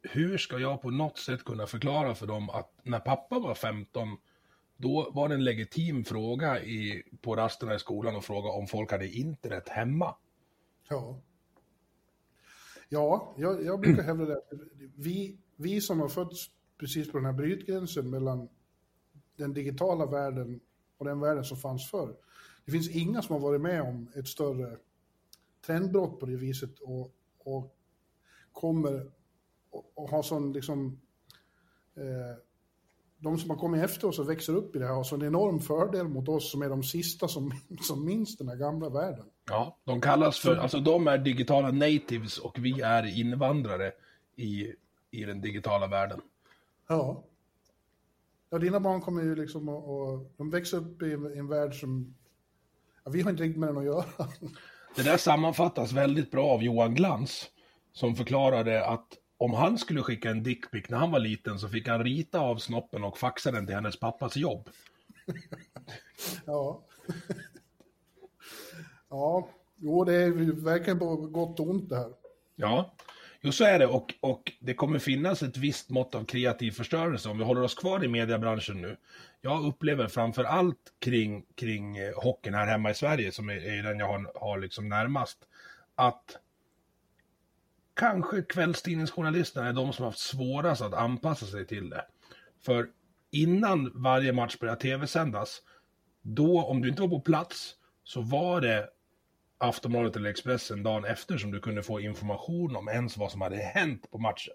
[0.02, 4.18] hur ska jag på något sätt kunna förklara för dem att när pappa var 15
[4.82, 8.92] då var det en legitim fråga i, på rasterna i skolan och fråga om folk
[8.92, 10.16] hade internet hemma.
[10.90, 11.22] Ja.
[12.90, 14.38] Ja, jag, jag brukar hävda det.
[14.38, 14.52] att
[14.96, 18.50] Vi, vi som har fötts precis på den här brytgränsen mellan
[19.36, 20.60] den digitala världen
[20.98, 22.16] och den världen som fanns förr.
[22.66, 24.78] Det finns inga som har varit med om ett större
[25.66, 27.76] trendbrott på det viset och, och
[28.52, 29.12] kommer
[29.70, 31.02] och, och har sån liksom
[31.96, 32.49] eh,
[33.20, 35.24] de som har kommit efter oss och växer upp i det här har så en
[35.24, 37.52] enorm fördel mot oss som är de sista som,
[37.82, 39.26] som minns den här gamla världen.
[39.50, 43.92] Ja, de kallas för, alltså de är digitala natives och vi är invandrare
[44.36, 44.74] i,
[45.12, 46.22] i den digitala världen.
[46.88, 47.24] Ja.
[48.50, 52.16] Ja, dina barn kommer ju liksom och, och de växer upp i en, värld som,
[53.04, 54.06] ja, vi har inte riktigt med den att göra.
[54.96, 57.50] Det där sammanfattas väldigt bra av Johan Glans,
[57.94, 61.88] som förklarade att om han skulle skicka en dickpic när han var liten så fick
[61.88, 64.70] han rita av snoppen och faxa den till hennes pappas jobb.
[66.46, 66.82] Ja.
[69.10, 72.12] Ja, jo det är verkligen på gott och ont det här.
[72.56, 72.94] Ja,
[73.42, 77.30] jo så är det och, och det kommer finnas ett visst mått av kreativ förstörelse
[77.30, 78.98] om vi håller oss kvar i mediebranschen nu.
[79.42, 83.84] Jag upplever framför allt kring, kring eh, hockeyn här hemma i Sverige, som är, är
[83.84, 85.38] den jag har, har liksom närmast,
[85.96, 86.38] att
[88.00, 92.06] kanske kvällstidningsjournalisterna är de som har haft svårast att anpassa sig till det.
[92.62, 92.88] För
[93.32, 95.62] innan varje match började tv-sändas,
[96.22, 98.90] då om du inte var på plats, så var det
[99.58, 103.56] Aftonbladet eller Expressen dagen efter som du kunde få information om ens vad som hade
[103.56, 104.54] hänt på matchen.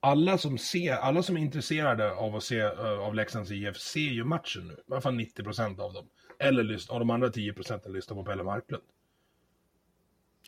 [0.00, 4.00] Alla som ser, alla som är intresserade av att se eh, av Leksands IF ser
[4.00, 4.74] ju matchen nu.
[4.74, 6.08] I alla fall 90% av dem.
[6.38, 8.82] Eller lyssnar, av de andra 10% lyssnar på Pelle Marklund.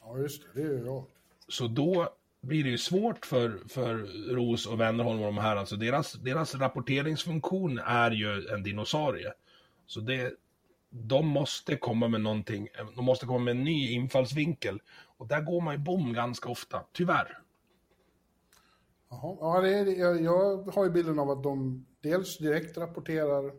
[0.01, 1.05] Ja, just det, det gör jag.
[1.49, 2.09] Så då
[2.41, 3.95] blir det ju svårt för, för
[4.35, 5.57] Ros och Wennerholm och de här.
[5.57, 9.33] Alltså deras, deras rapporteringsfunktion är ju en dinosaurie.
[9.87, 10.33] Så det,
[10.91, 14.81] de måste komma med någonting, de måste komma med en ny infallsvinkel.
[15.17, 17.39] Och där går man ju bom ganska ofta, tyvärr.
[19.11, 19.37] Jaha.
[19.41, 23.53] Ja, det är, jag, jag har ju bilden av att de dels direkt rapporterar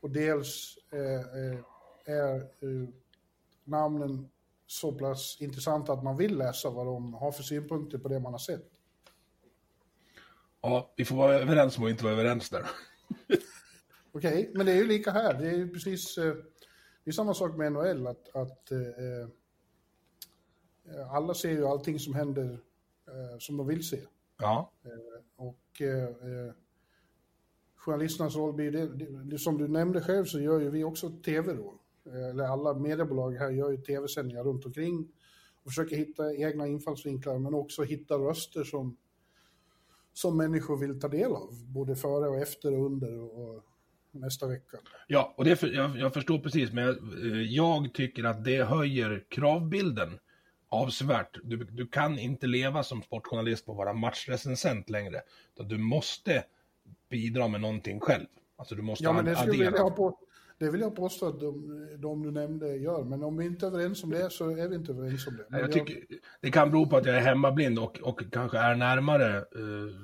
[0.00, 1.58] och dels eh, eh,
[2.04, 2.88] är eh,
[3.64, 4.28] namnen
[4.70, 8.32] så pass intressanta att man vill läsa vad de har för synpunkter på det man
[8.32, 8.70] har sett.
[10.60, 12.66] Ja, vi får vara överens om att inte vara överens där.
[14.12, 15.34] Okej, men det är ju lika här.
[15.34, 16.34] Det är ju precis eh,
[17.04, 18.78] det är samma sak med NHL, att, att eh,
[20.94, 22.60] eh, alla ser ju allting som händer
[23.06, 24.00] eh, som de vill se.
[24.38, 24.72] Ja,
[25.36, 26.52] Och eh, eh,
[27.76, 31.10] journalisternas roll blir det, det, det, som du nämnde själv så gör ju vi också
[31.10, 31.79] tv då.
[32.06, 35.08] Eller alla mediebolag här gör ju tv-sändningar runt omkring
[35.64, 38.96] och försöker hitta egna infallsvinklar men också hitta röster som,
[40.12, 43.64] som människor vill ta del av, både före och efter och under och
[44.10, 44.78] nästa vecka.
[45.06, 48.64] Ja, och det, för- jag, jag förstår precis, men jag, eh, jag tycker att det
[48.64, 50.18] höjer kravbilden
[50.68, 51.38] avsevärt.
[51.44, 55.20] Du, du kan inte leva som sportjournalist på att vara matchrecensent längre.
[55.54, 56.44] Utan du måste
[57.10, 58.26] bidra med någonting själv.
[58.56, 59.76] Alltså du måste Ja, men det skulle addera.
[59.76, 60.18] jag på,
[60.60, 63.68] det vill jag påstå att de, de du nämnde gör, men om vi inte är
[63.68, 65.46] överens om det så är vi inte överens om det.
[65.48, 65.96] Men Jag tycker,
[66.40, 69.94] det kan bero på att jag är hemmablind och, och kanske är närmare eh,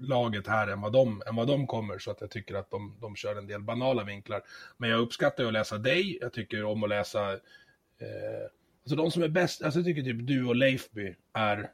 [0.00, 1.98] laget här än vad, de, än vad de kommer.
[1.98, 4.42] Så att jag tycker att de, de kör en del banala vinklar.
[4.76, 6.18] Men jag uppskattar att läsa dig.
[6.20, 7.32] Jag tycker om att läsa...
[7.32, 8.46] Eh,
[8.82, 11.70] alltså de som är bäst, alltså jag tycker typ du och Leifby är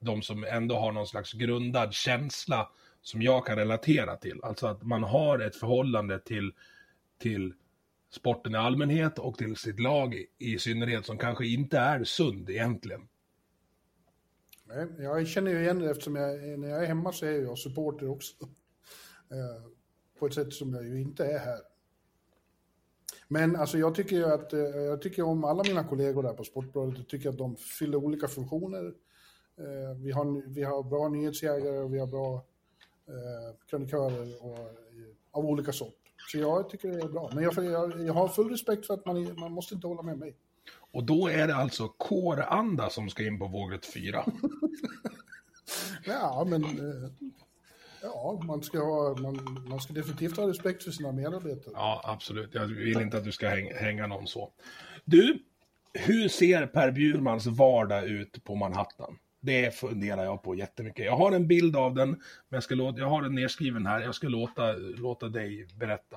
[0.00, 2.68] de som ändå har någon slags grundad känsla
[3.02, 4.40] som jag kan relatera till.
[4.42, 6.52] Alltså att man har ett förhållande till,
[7.22, 7.54] till
[8.10, 12.50] sporten i allmänhet och till sitt lag i, i synnerhet som kanske inte är sund
[12.50, 13.08] egentligen.
[14.98, 18.08] Jag känner ju igen det eftersom jag, när jag är hemma så är jag supporter
[18.08, 18.34] också.
[19.30, 19.70] Eh,
[20.18, 21.58] på ett sätt som jag ju inte är här.
[23.28, 26.44] Men alltså jag tycker ju att, eh, jag tycker om alla mina kollegor där på
[26.44, 26.98] Sportbladet.
[26.98, 28.94] Jag tycker att de fyller olika funktioner.
[29.58, 32.46] Eh, vi, har, vi har bra nyhetsjägare och vi har bra
[33.08, 36.01] eh, krönikörer och, eh, av olika sort.
[36.28, 37.30] Så jag tycker det är bra.
[37.34, 40.18] Men jag, jag, jag har full respekt för att man, man måste inte hålla med
[40.18, 40.36] mig.
[40.92, 44.24] Och då är det alltså kåranda som ska in på vågrätt 4.
[46.04, 47.28] Ja, men eh,
[48.02, 51.74] ja, man ska, ha, man, man ska definitivt ha respekt för sina medarbetare.
[51.74, 52.54] Ja, absolut.
[52.54, 54.52] Jag vill inte att du ska häng, hänga någon så.
[55.04, 55.38] Du,
[55.92, 59.18] hur ser Per Bjurmans vardag ut på Manhattan?
[59.44, 61.04] Det funderar jag på jättemycket.
[61.04, 64.00] Jag har en bild av den, men jag, ska låta, jag har den nedskriven här.
[64.00, 66.16] Jag ska låta, låta dig berätta.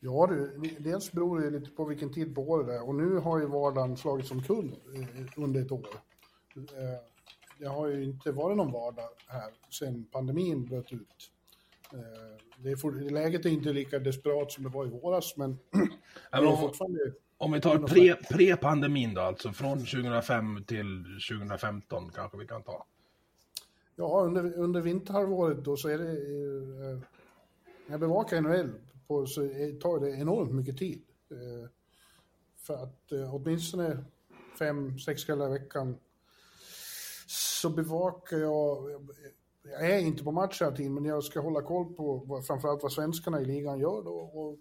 [0.00, 3.18] Ja du, dels beror det lite på vilken tid på året det är och nu
[3.18, 5.88] har ju vardagen slagits omkull eh, under ett år.
[6.56, 7.00] Eh,
[7.58, 11.30] Det har ju inte varit någon vardag här sedan pandemin bröt ut.
[11.92, 15.58] Eh, Det är läget är inte lika desperat som det var i våras, men
[16.30, 16.98] Ja, det men är fortfarande...
[17.38, 22.86] om vi tar pre, pre-pandemin då, alltså från 2005 till 2015 kanske vi kan ta.
[23.96, 26.10] Ja, under, under vinterhalvåret då så är det...
[26.10, 26.98] Eh,
[27.86, 28.72] när jag bevakar NHL
[29.06, 29.40] på, så
[29.80, 31.02] tar det enormt mycket tid.
[31.30, 31.70] Eh,
[32.56, 34.04] för att eh, åtminstone
[34.58, 35.96] fem, sex kvällar i veckan
[37.26, 38.90] så bevakar jag...
[39.62, 42.92] Jag är inte på match hela tiden, men jag ska hålla koll på framförallt vad
[42.92, 44.14] svenskarna i ligan gör då.
[44.14, 44.58] Och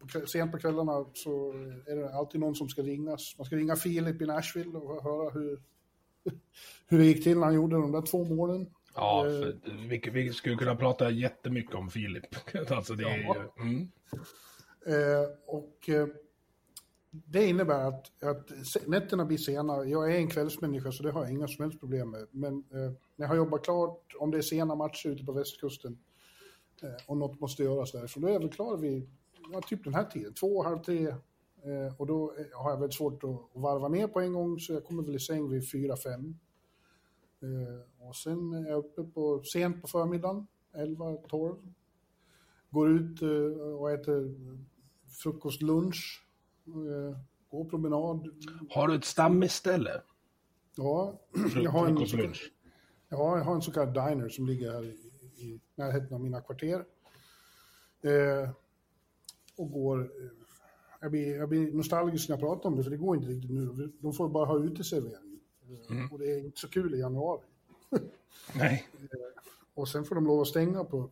[0.00, 1.52] på, sent på kvällarna så
[1.86, 3.34] är det alltid någon som ska ringas.
[3.38, 5.60] Man ska ringa Filip i Nashville och höra hur,
[6.86, 8.66] hur det gick till när han gjorde de där två målen.
[8.94, 9.58] Ja, Eh, för
[9.88, 12.24] vi, vi skulle kunna prata jättemycket om Filip.
[12.70, 13.36] Alltså det är Ja.
[13.58, 13.90] mm.
[14.86, 16.06] Eh, och eh,
[17.10, 18.50] det innebär att, att
[18.86, 19.84] nätterna blir sena.
[19.84, 22.26] Jag är en kvällsmänniska så det har jag inga som helst problem med.
[22.30, 25.98] Men eh, när jag har jobbat klart, om det är sena matcher ute på västkusten
[26.82, 29.10] eh, och något måste göras därifrån, då är jag väl klar vid
[29.52, 31.14] ja, typ den här tiden, två, halv tre.
[31.64, 34.72] Eh, och då eh, har jag väldigt svårt att, varva ner på en gång så
[34.72, 36.38] jag kommer väl i säng vid fyra, fem.
[37.42, 41.56] Eh, och sen är jag uppe på, sent på förmiddagen, 11, 12.
[42.70, 43.22] Går ut
[43.78, 44.34] och äter
[45.22, 46.26] frukost, lunch,
[47.50, 48.28] går promenad.
[48.70, 50.02] Har du ett stammisställe?
[50.76, 51.20] Ja,
[51.54, 52.52] jag har, en, lunch.
[53.08, 54.96] ja, jag har en så kallad diner som ligger här i,
[55.36, 56.84] i närheten av mina kvarter.
[58.02, 58.50] Eh,
[59.60, 60.00] och går...
[60.00, 60.30] Eh,
[61.00, 63.50] jag, blir, jag blir nostalgisk när jag pratar om det, för det går inte riktigt
[63.50, 63.92] nu.
[63.98, 65.40] De får bara ha uteservering.
[65.90, 67.40] Eh, Och det är inte så kul i januari.
[68.54, 68.88] Nej.
[69.74, 71.10] Och sen får de lov att stänga på...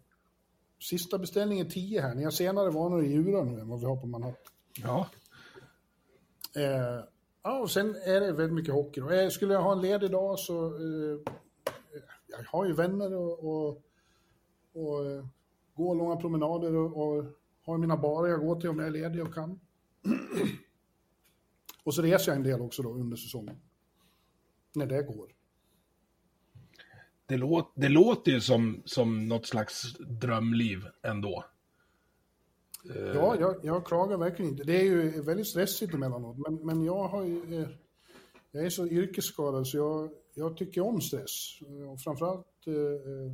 [0.81, 2.15] Sista beställningen 10 här.
[2.15, 4.53] Ni har senare vanor i Djura nu än vad vi har på Manhattan.
[4.83, 5.09] Ja.
[6.57, 7.05] Eh,
[7.43, 9.01] ja, och sen är det väldigt mycket hockey.
[9.01, 10.67] Och, eh, skulle jag ha en ledig dag så...
[10.67, 11.33] Eh,
[12.27, 13.83] jag har ju vänner och, och,
[14.73, 15.27] och eh,
[15.75, 17.25] går långa promenader och, och
[17.73, 19.61] har mina barer jag går till om jag är ledig och kan.
[21.85, 23.57] och så reser jag en del också då under säsongen.
[24.75, 25.33] När det går.
[27.27, 31.45] Det, låt, det låter ju som, som något slags drömliv ändå.
[32.95, 34.65] Eh, Ja, jag, jag klagar verkligen inte.
[34.65, 37.61] Det är ju väldigt stressigt emellanåt, men, men jag har ju...
[37.61, 37.69] Eh,
[38.51, 41.59] jag är så yrkesskadad så jag, jag tycker om stress.
[41.89, 43.33] Och framförallt eh, eh,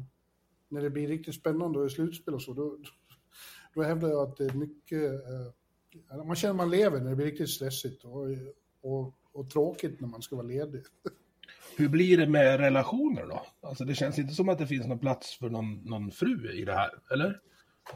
[0.68, 2.78] när det blir riktigt spännande och är slutspel och så, då,
[3.74, 5.02] då hävdar jag att det är mycket...
[5.12, 8.26] Eh, man känner man lever när det blir riktigt stressigt och,
[8.82, 10.82] och, och tråkigt när man ska vara ledig.
[11.76, 13.46] hur blir det med relationer då?
[13.60, 16.64] Alltså det känns inte som att det finns någon plats för någon, någon fru i
[16.64, 17.40] det här, eller?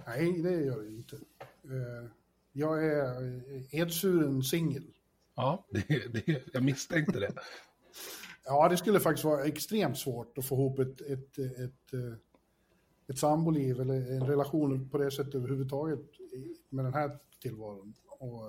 [0.07, 1.17] Nej, det gör det inte.
[1.64, 2.11] Eh,
[2.53, 3.33] jag är
[3.75, 4.85] edsvuren singel.
[5.37, 7.33] Ja, det, det, jag misstänkte det.
[8.45, 11.93] Ja, det skulle faktiskt vara extremt svårt att få ihop ett, ett, ett, ett,
[13.09, 16.01] ett samboliv eller en relation på det sättet överhuvudtaget
[16.68, 17.94] med den här tillvaron.
[18.18, 18.42] Och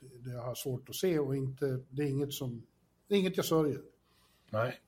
[0.00, 2.62] det, det har jag svårt att se och inte, det är inget som,
[3.08, 3.82] det är inget jag sörjer.
[4.50, 4.80] Nej.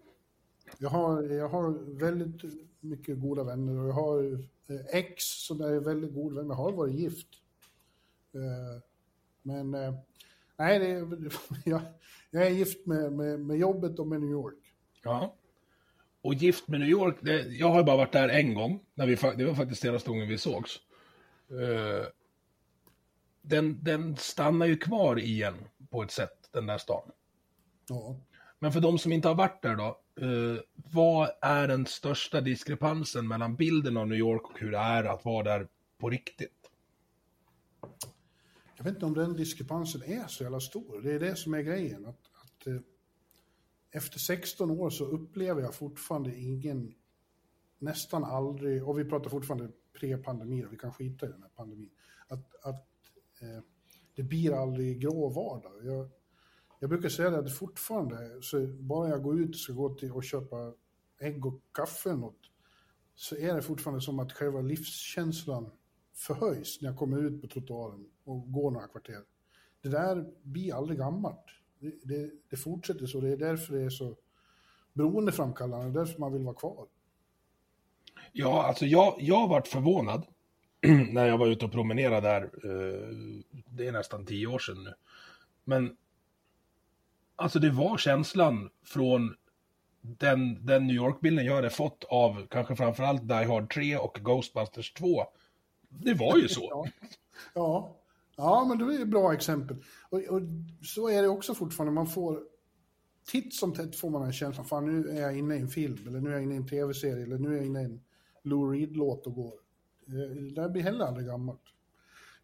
[0.78, 2.42] Jag har, jag har väldigt
[2.80, 4.44] mycket goda vänner och jag har
[4.92, 7.28] ex som är väldigt god vän, jag har varit gift.
[9.42, 9.70] Men
[10.56, 11.06] nej, det,
[11.64, 11.80] jag,
[12.30, 14.74] jag är gift med, med, med jobbet och med New York.
[15.02, 15.34] Ja.
[16.26, 18.80] Och gift med New York, det, jag har bara varit där en gång.
[18.94, 20.80] När vi, det var faktiskt senaste gången vi sågs.
[21.52, 22.06] Uh,
[23.42, 25.54] den, den stannar ju kvar i en
[25.90, 27.10] på ett sätt, den där stan.
[27.88, 28.16] Ja.
[28.58, 33.28] Men för de som inte har varit där då, uh, vad är den största diskrepansen
[33.28, 36.70] mellan bilden av New York och hur det är att vara där på riktigt?
[38.76, 41.00] Jag vet inte om den diskrepansen är så jävla stor.
[41.02, 42.06] Det är det som är grejen.
[42.06, 42.76] Att, att eh,
[43.90, 46.94] efter 16 år så upplever jag fortfarande ingen,
[47.78, 51.90] nästan aldrig, och vi pratar fortfarande pre-pandemi, vi kan skita i den här pandemin,
[52.28, 52.86] att, att
[53.40, 53.62] eh,
[54.14, 55.72] det blir aldrig grå vardag.
[55.84, 56.10] Jag,
[56.80, 60.12] jag brukar säga det att fortfarande, så bara jag går ut och ska gå till
[60.12, 60.74] och köpa
[61.18, 62.40] ägg och kaffe något,
[63.14, 65.70] så är det fortfarande som att själva livskänslan
[66.14, 69.22] förhöjs när jag kommer ut på trottoaren och går några kvarter.
[69.82, 71.44] Det där blir aldrig gammalt.
[71.78, 74.16] Det, det, fortsätter så, det är därför det är så
[74.92, 76.86] beroendeframkallande, det är därför man vill vara kvar.
[78.32, 80.26] Ja, alltså jag, jag varit förvånad
[81.12, 82.50] när jag var ute och promenerade där,
[83.70, 84.94] det är nästan tio år sedan nu.
[85.64, 85.96] Men
[87.36, 89.36] alltså det var känslan från
[90.00, 94.92] den, den New York-bilden jag hade fått av kanske framförallt Die Hard 3 och Ghostbusters
[94.92, 95.26] 2
[95.88, 96.68] det var ju så.
[96.70, 96.86] ja.
[97.54, 97.96] ja
[98.36, 99.76] ja, men det är ett bra exempel.
[100.10, 100.40] Och, och,
[100.82, 101.94] så är det också fortfarande.
[101.94, 102.42] Man får
[103.26, 106.06] titt som tätt får man en känsla, fan nu är jag inne i en film,
[106.06, 108.00] eller nu är jag inne i en tv-serie, eller nu är jag inne i en
[108.42, 109.54] Lou Reed-låt och går.
[110.08, 111.62] Eh, det där blir heller aldrig gammalt.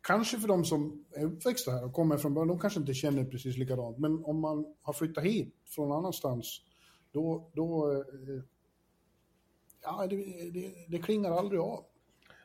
[0.00, 3.24] Kanske för de som är uppväxta här och kommer från början, de kanske inte känner
[3.24, 3.98] precis likadant.
[3.98, 6.60] Men om man har flyttat hit från annanstans,
[7.12, 8.42] då, då eh,
[9.82, 10.16] ja, det,
[10.50, 11.84] det, det klingar aldrig av.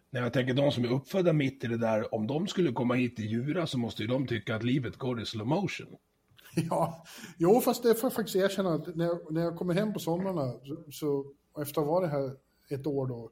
[0.10, 2.93] Nej, jag tänker de som är uppfödda mitt i det där, om de skulle komma
[2.93, 5.98] hit till Djura så måste ju de tycka att livet går i slow motion.
[6.70, 7.06] Ja,
[7.38, 10.00] jo fast det får jag faktiskt erkänna att när jag, när jag kommer hem på
[10.00, 12.32] somrarna, så, så efter att ha varit här
[12.70, 13.32] ett år då,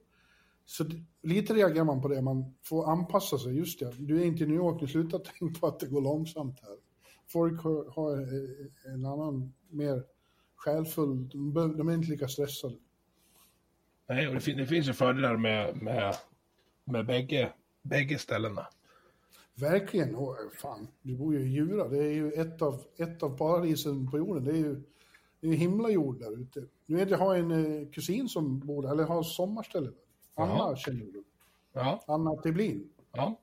[0.66, 0.86] så
[1.24, 4.48] lite reagerar man på det, man får anpassa sig, just det, du är inte i
[4.48, 6.78] New York, nu sluta tänka på att det går långsamt här.
[7.28, 8.18] Folk har, har
[8.94, 10.04] en annan, mer
[10.56, 12.76] själfull, de är inte lika stressade.
[14.08, 16.16] Nej, och det, fin det finns ju fördelar med, med
[16.86, 18.68] med bägge, bägge ställena.
[19.56, 20.18] Verkligen.
[20.62, 21.88] Fan, du bor ju i Djura.
[21.88, 24.44] Det är ju ett av, ett av paradisen på jorden.
[24.44, 24.84] Det är ju
[25.40, 26.64] det är himlajord där ute.
[26.86, 29.96] Nu vet jag har en eh, kusin som bor där, eller har sommarställe där.
[30.36, 30.76] Anna Aha.
[30.76, 31.24] känner du.
[31.74, 32.04] Ja.
[32.08, 32.90] Anna Teblin.
[33.12, 33.40] Ja.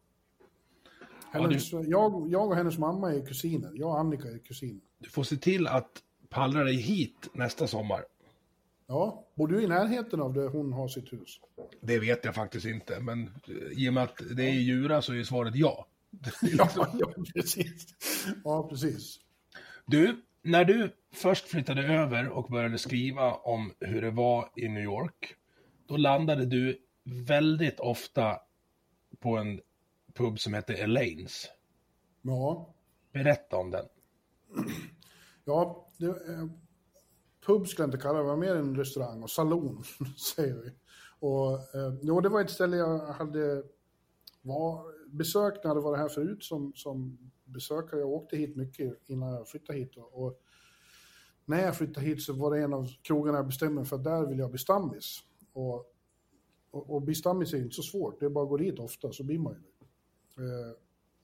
[1.30, 1.90] Hennes, ja, du...
[1.90, 3.72] jag, jag och hennes mamma är kusiner.
[3.74, 4.80] Jag och Annika är kusiner.
[4.98, 5.90] Du får se till att
[6.28, 8.04] pallra dig hit nästa sommar.
[8.86, 11.40] Ja, bor du i närheten av där hon har sitt hus?
[11.80, 13.30] Det vet jag faktiskt inte, men
[13.76, 15.86] i och med att det är djura så är svaret ja.
[16.42, 16.68] ja,
[16.98, 17.94] ja, precis.
[18.44, 19.20] Ja, precis.
[19.86, 24.82] Du, när du först flyttade över och började skriva om hur det var i New
[24.82, 25.34] York,
[25.86, 28.40] då landade du väldigt ofta
[29.18, 29.60] på en
[30.14, 31.46] pub som hette Elaine's.
[32.22, 32.74] Ja.
[33.12, 33.86] Berätta om den.
[35.44, 36.46] Ja, det, eh,
[37.46, 39.82] pub skulle jag inte kalla det, det var mer en restaurang och salon,
[40.34, 40.70] säger vi.
[41.18, 43.62] Och, eh, jo, det var ett ställe jag hade
[44.42, 48.00] var, besökt när jag hade varit här förut som, som besökare.
[48.00, 49.96] Jag åkte hit mycket innan jag flyttade hit.
[49.96, 50.40] Och, och
[51.44, 54.04] när jag flyttade hit så var det en av krogarna jag bestämde mig för att
[54.04, 55.18] där vill jag bli stammis.
[55.52, 55.74] Och,
[56.70, 59.12] och, och bli stammis är inte så svårt, det är bara att gå dit ofta
[59.12, 60.42] så blir man ju det.
[60.42, 60.72] Eh,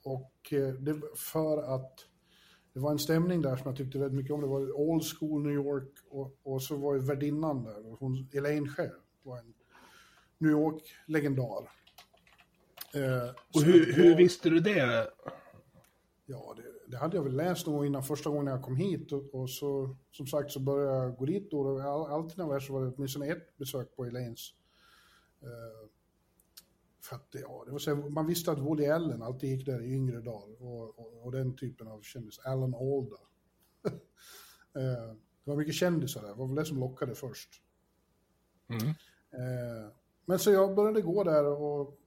[0.05, 2.08] och eh, det för att
[2.79, 4.41] det var en stämning där som jag tyckte väldigt mycket om.
[4.41, 8.29] Det var old school New York och, och så var ju värdinnan där, och hon,
[8.33, 9.55] Elaine själv, var en
[10.39, 11.71] New York-legendar.
[12.95, 15.11] Eh, och hur, hur visste du det?
[16.27, 19.13] Ja, det, det, hade jag väl läst någon gång innan första gången jag kom hit
[19.13, 21.61] och, och så som sagt så började jag gå dit då.
[21.61, 24.51] Och all, alltid när jag var här så var det åtminstone ett besök på Elaines.
[25.43, 25.89] Eh,
[27.09, 29.95] för att ja, det var så, man visste att Woody Allen alltid gick där i
[29.95, 33.17] yngre dagar och, och, och den typen av kändis, Alan Alda.
[34.75, 37.49] Eh, det var mycket kändisar där, det var väl det som lockade först.
[38.69, 38.89] Mm.
[39.31, 39.93] Eh,
[40.25, 41.99] men så jag började gå där och,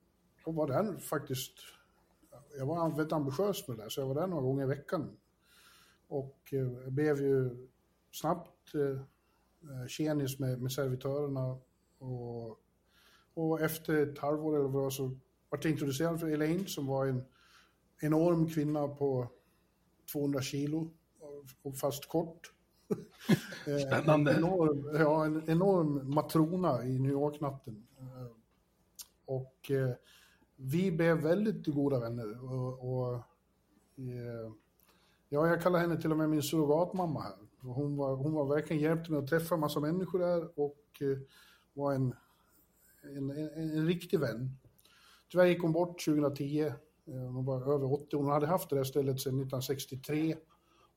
[0.45, 1.53] och var där faktiskt.
[2.57, 5.17] Jag var väldigt ambitiös med det där, så jag var där några gånger i veckan.
[6.07, 7.67] Och eh, blev ju
[8.11, 8.71] snabbt
[9.87, 11.57] tjenis med, med servitörerna.
[11.99, 12.60] Och,
[13.33, 15.03] och efter ett halvår eller vad så
[15.49, 17.23] var jag introducerad för Elaine som var en
[18.01, 19.27] enorm kvinna på
[20.11, 20.91] 200 kilo,
[21.61, 22.53] och fast kort.
[23.67, 24.31] Eh, Spännande.
[24.31, 27.87] en enorm, ja, en enorm matrona i New York-natten.
[27.99, 28.31] Eh,
[29.25, 29.95] och eh,
[30.55, 32.51] vi blev väldigt goda vänner.
[32.51, 33.23] Och, och
[35.29, 37.35] ja, jag kallar henne till och med min surrogatmamma här.
[37.61, 41.01] Hon var, hon var verkligen hjälpte mig att träffa en massa människor där och
[41.73, 42.15] var en,
[43.03, 44.57] en, en, en riktig vän.
[45.31, 46.73] Tyvärr gick hon bort 2010.
[47.05, 48.15] Hon var över 80.
[48.15, 50.35] Hon hade haft det där stället sedan 1963.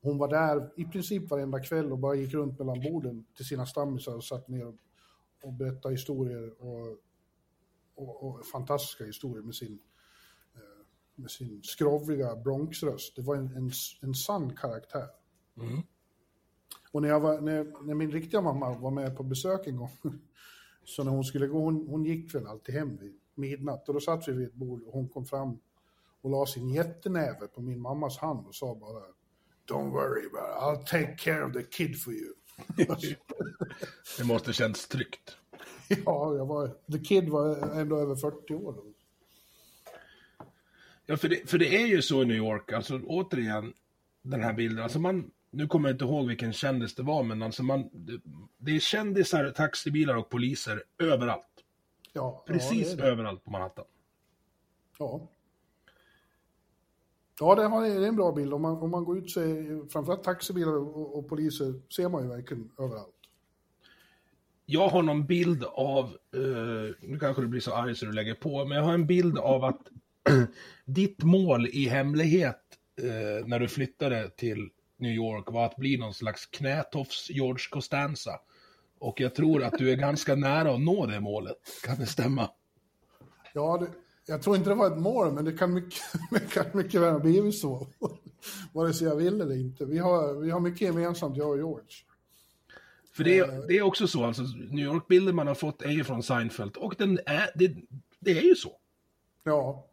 [0.00, 3.66] Hon var där i princip varenda kväll och bara gick runt mellan borden till sina
[3.66, 4.74] stammisar och satt ner
[5.42, 6.98] och berättade historier och,
[7.94, 9.78] och, och fantastiska historier med sin,
[10.54, 10.84] eh,
[11.14, 13.16] med sin skrovliga Bronxröst.
[13.16, 13.70] Det var en, en,
[14.02, 15.08] en sann karaktär.
[15.56, 15.82] Mm.
[16.92, 19.90] Och när, var, när, när, min riktiga mamma var med på besök en gång,
[20.84, 24.00] så när hon skulle gå, hon, hon gick väl alltid hem vid midnatt och då
[24.00, 25.58] satt vi vid ett bord och hon kom fram
[26.20, 29.02] och la sin jättenäve på min mammas hand och sa bara
[29.66, 30.62] Don't worry about it.
[30.62, 32.34] I'll take care of the kid for you.
[34.18, 35.36] det måste känns tryggt.
[35.88, 38.76] Ja, jag var, the kid var ändå över 40 år.
[41.06, 43.72] Ja, för det, för det är ju så i New York, alltså återigen,
[44.22, 47.42] den här bilden, alltså man, nu kommer jag inte ihåg vilken kändis det var, men
[47.42, 48.20] alltså man, det,
[48.58, 51.46] det är kändisar, taxibilar och poliser överallt.
[52.12, 53.08] Ja, Precis ja, det det.
[53.08, 53.84] överallt på Manhattan.
[54.98, 55.28] Ja.
[57.40, 58.54] Ja, det är en bra bild.
[58.54, 62.28] Om man, om man går ut sig, framförallt taxibilar och, och poliser, ser man ju
[62.28, 63.10] verkligen överallt.
[64.66, 66.04] Jag har någon bild av,
[66.36, 69.06] uh, nu kanske du blir så arg så du lägger på, men jag har en
[69.06, 69.80] bild av att
[70.84, 72.60] ditt mål i hemlighet
[73.02, 74.70] uh, när du flyttade till
[75.04, 78.40] New York var att bli någon slags knätofs George Costanza.
[78.98, 81.56] Och jag tror att du är ganska nära att nå det målet.
[81.84, 82.50] Kan det stämma?
[83.52, 83.86] Ja, det,
[84.26, 86.02] jag tror inte det var ett mål, men det kan mycket,
[86.50, 87.86] kan mycket väl ha blivit så.
[88.72, 89.84] Vare sig jag vill eller inte.
[89.84, 91.94] Vi har, vi har mycket gemensamt, jag och George.
[93.12, 93.58] För det är, eh.
[93.68, 96.94] det är också så, alltså New York-bilden man har fått är ju från Seinfeld och
[96.98, 97.76] den är, det,
[98.20, 98.72] det är ju så.
[99.44, 99.86] Ja.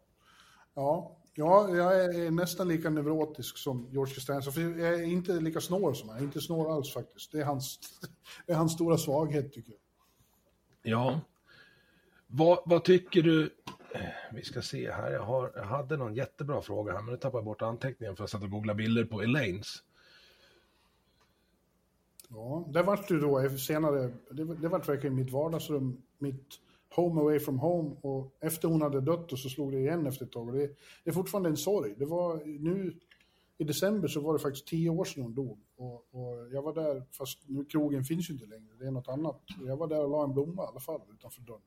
[0.74, 5.60] Ja, ja, jag är nästan lika neurotisk som George Costanza, för jag är inte lika
[5.60, 7.32] snår som han, jag är inte snår alls faktiskt.
[7.32, 7.78] Det är hans,
[8.46, 9.80] det är hans stora svaghet tycker jag.
[10.92, 11.20] Ja.
[12.26, 13.50] Vad, vad tycker du,
[14.32, 17.38] vi ska se här, jag, har, jag hade någon jättebra fråga här, men nu tappade
[17.38, 19.82] jag bort anteckningen för att jag satt och googlade bilder på Elaines.
[22.28, 26.60] Ja, det vart ju då senare, det, det vart verkligen mitt vardagsrum, mitt
[26.94, 30.24] home away from home och efter hon hade dött och så slog det igen efter
[30.24, 30.66] ett tag och det,
[31.04, 31.94] det är fortfarande en sorg.
[31.98, 32.98] Det var nu
[33.58, 36.74] i december så var det faktiskt tio år sedan hon dog och, och jag var
[36.74, 39.40] där, fast nu krogen finns ju inte längre, det är något annat.
[39.66, 41.60] Jag var där och la en blomma i alla fall utanför dörren.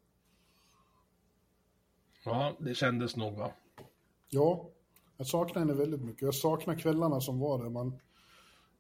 [2.25, 3.51] Ja, det kändes nog va?
[4.29, 4.69] Ja,
[5.17, 6.21] jag saknar henne väldigt mycket.
[6.21, 7.69] Jag saknar kvällarna som var där.
[7.69, 7.87] Man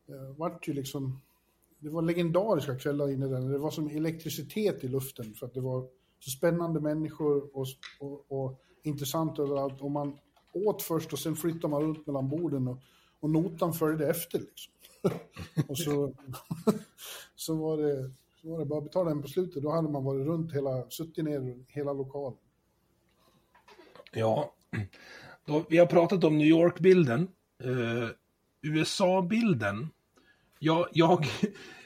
[0.07, 1.21] eh, vart ju liksom...
[1.79, 3.49] Det var legendariska kvällar inne där.
[3.49, 5.87] Det var som elektricitet i luften för att det var
[6.25, 7.67] så spännande människor och,
[7.99, 9.81] och, och intressant överallt.
[9.81, 10.17] Och man
[10.53, 12.79] åt först och sen flyttade man runt mellan borden och,
[13.19, 14.39] och notan följde efter.
[14.39, 14.73] Liksom.
[15.67, 16.13] och så,
[17.35, 18.11] så, var det,
[18.41, 19.63] så var det bara att betala den på slutet.
[19.63, 22.39] Då hade man varit runt hela, suttit ner hela lokalen.
[24.13, 24.53] Ja,
[25.45, 27.27] då, vi har pratat om New York-bilden.
[27.63, 28.09] Eh,
[28.61, 29.87] USA-bilden.
[30.59, 31.25] Jag, jag,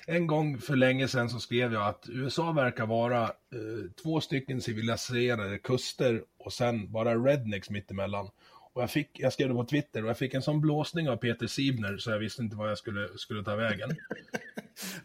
[0.10, 4.62] en gång för länge sedan så skrev jag att USA verkar vara uh, två stycken
[4.62, 8.30] civiliserade kuster och sen bara rednecks mittemellan.
[8.74, 11.18] Och jag, fick, jag skrev det på Twitter och jag fick en sån blåsning av
[11.18, 13.90] Peter Sibner så jag visste inte vad jag skulle, skulle ta vägen.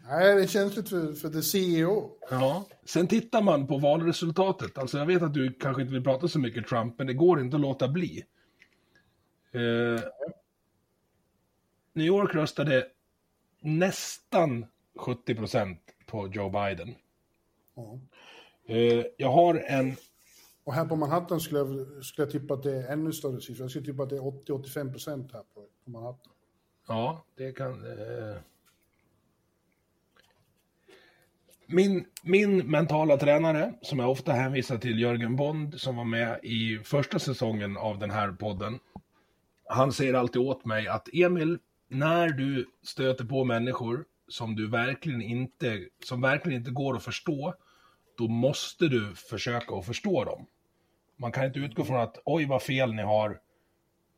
[0.09, 2.11] Nej, det är känsligt för, för the CEO.
[2.29, 2.65] Ja.
[2.85, 4.77] Sen tittar man på valresultatet.
[4.77, 7.41] Alltså jag vet att du kanske inte vill prata så mycket Trump, men det går
[7.41, 8.23] inte att låta bli.
[9.55, 9.99] Uh,
[11.93, 12.87] New York röstade
[13.61, 14.65] nästan
[14.95, 16.95] 70 procent på Joe Biden.
[17.75, 17.99] Ja.
[18.69, 19.95] Uh, jag har en...
[20.63, 23.63] Och här på Manhattan skulle jag, skulle jag tippa att det är ännu större siffror.
[23.63, 26.33] Jag skulle tippa att det är 80-85 procent här på, på Manhattan.
[26.87, 27.85] Ja, det kan...
[27.85, 28.37] Uh...
[31.67, 36.79] Min, min mentala tränare, som jag ofta hänvisar till, Jörgen Bond, som var med i
[36.83, 38.79] första säsongen av den här podden.
[39.69, 45.21] Han säger alltid åt mig att Emil, när du stöter på människor som du verkligen
[45.21, 47.53] inte, som verkligen inte går att förstå,
[48.17, 50.45] då måste du försöka att förstå dem.
[51.17, 53.29] Man kan inte utgå från att oj vad fel ni har,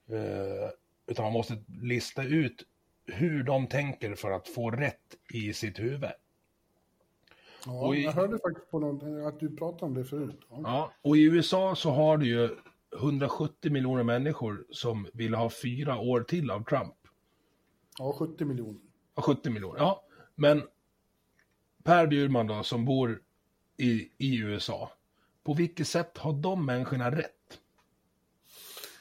[0.10, 0.70] eh,
[1.08, 2.64] utan man måste lista ut
[3.06, 6.10] hur de tänker för att få rätt i sitt huvud.
[7.66, 10.40] Ja, i- Jag hörde faktiskt på någon, att du pratade om det förut.
[10.50, 10.60] Ja.
[10.64, 12.50] Ja, och i USA så har du ju
[13.00, 16.94] 170 miljoner människor som vill ha fyra år till av Trump.
[18.00, 18.82] ja, 70 miljoner.
[19.22, 20.04] 70 miljoner, ja.
[20.36, 20.64] Men
[21.84, 23.22] Per Bjurman då, som bor
[23.78, 24.92] i, i USA,
[25.44, 27.60] på vilket sätt har de människorna rätt?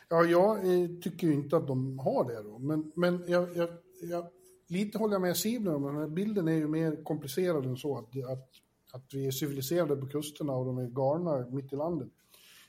[0.09, 2.59] Ja, jag eh, tycker ju inte att de har det då.
[2.59, 3.69] Men, men jag, jag,
[4.03, 4.27] jag,
[4.67, 5.83] lite håller jag med Sibner om.
[5.83, 7.99] Den här bilden är ju mer komplicerad än så.
[7.99, 8.51] Att, att,
[8.93, 12.09] att vi är civiliserade på kusterna och de är galna mitt i landet.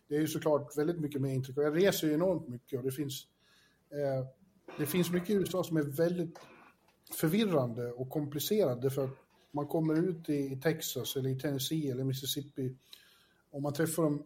[0.07, 1.57] Det är ju såklart väldigt mycket mer intryck.
[1.57, 3.27] Jag reser ju enormt mycket och det finns,
[3.91, 4.27] eh,
[4.77, 6.39] det finns mycket i USA som är väldigt
[7.11, 8.89] förvirrande och komplicerade.
[8.89, 9.17] För att
[9.51, 12.75] man kommer ut i, Texas eller i Tennessee eller Mississippi
[13.49, 14.23] och man träffar de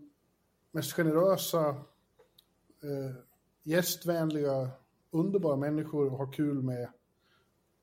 [0.71, 3.15] mest generösa eh,
[3.63, 4.69] gästvänliga,
[5.11, 6.89] underbara människor att ha kul med.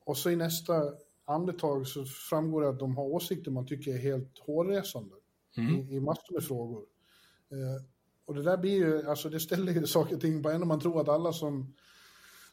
[0.05, 0.93] Och så i nästa
[1.25, 5.15] andetag så framgår det att de har åsikter man tycker är helt hårresande
[5.57, 6.85] i, i massor med frågor.
[7.51, 7.85] Eh,
[8.25, 10.69] och det där blir ju, alltså det ställer ju saker och ting på en och
[10.69, 11.75] man tror att alla som,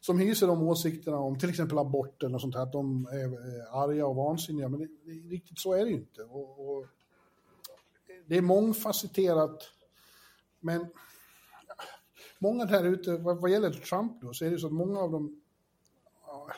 [0.06, 3.74] som hyser de åsikterna om till exempel abort eller sånt här, att de är eh,
[3.74, 4.68] arga och vansinniga.
[4.68, 6.22] Men det, det, riktigt så är det ju inte.
[6.22, 6.86] Och, och
[8.26, 9.62] det är mångfacetterat,
[10.60, 10.86] men
[12.38, 15.10] många där ute, vad, vad gäller Trump då, så är det så att många av
[15.10, 15.40] dem,
[16.26, 16.48] ja,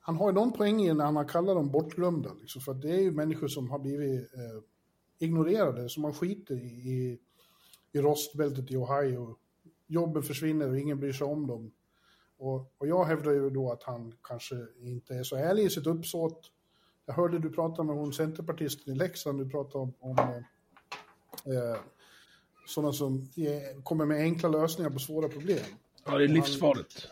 [0.00, 3.00] han har ju någon poäng i när han kallar dem bortglömda, liksom, för det är
[3.00, 4.62] ju människor som har blivit eh,
[5.18, 7.18] ignorerade, som man skiter i, i,
[7.92, 9.36] i rostbältet i Ohio.
[9.86, 11.72] Jobben försvinner och ingen bryr sig om dem.
[12.38, 15.86] Och, och jag hävdar ju då att han kanske inte är så ärlig i sitt
[15.86, 16.50] uppsåt.
[17.06, 20.18] Jag hörde du prata med hon centerpartisten i Leksand, du pratade om, om
[21.44, 21.80] eh,
[22.66, 23.28] sådana som
[23.82, 25.64] kommer med enkla lösningar på svåra problem.
[26.06, 27.08] Ja, det är livsfarligt.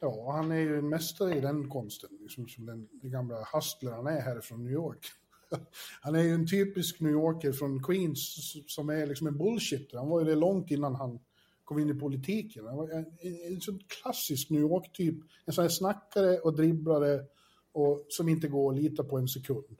[0.00, 3.92] Ja, han är ju en mästare i den konsten, liksom, som den, den gamla hustler
[3.92, 5.06] han är härifrån New York.
[6.00, 9.98] Han är ju en typisk New Yorker från Queens som är liksom en bullshitter.
[9.98, 11.18] Han var ju det långt innan han
[11.66, 12.66] kom in i politiken.
[12.66, 15.14] Han var en, en, en sån klassisk New York-typ.
[15.44, 17.24] En sån här snackare och dribblare
[17.72, 19.78] och som inte går att lita på en sekund.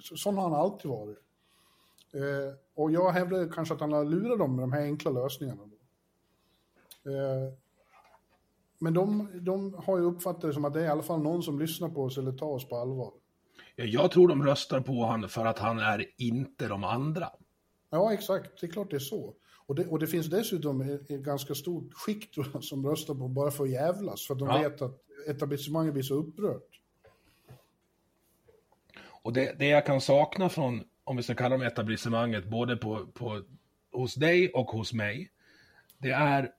[0.00, 1.18] Så, sån har han alltid varit.
[2.14, 5.62] Eh, och jag hävdar kanske att han har lurat dem med de här enkla lösningarna.
[7.04, 7.54] Eh,
[8.78, 11.42] men de, de har ju uppfattat det som att det är i alla fall någon
[11.42, 13.12] som lyssnar på oss eller tar oss på allvar.
[13.76, 17.30] Ja, jag tror de röstar på honom för att han är inte de andra.
[17.90, 18.60] Ja, exakt.
[18.60, 19.34] Det är klart det är så.
[19.66, 23.64] Och det, och det finns dessutom ett, ganska stort skikt som röstar på bara för
[23.64, 24.26] att jävlas.
[24.26, 24.58] För att de Ja.
[24.58, 26.80] vet att etablissemanget blir så upprört.
[29.24, 33.06] Och det, det jag kan sakna från, om vi ska kalla dem etablissemanget, både på,
[33.06, 33.42] på,
[33.92, 35.30] hos dig och hos mig,
[35.98, 36.50] det är,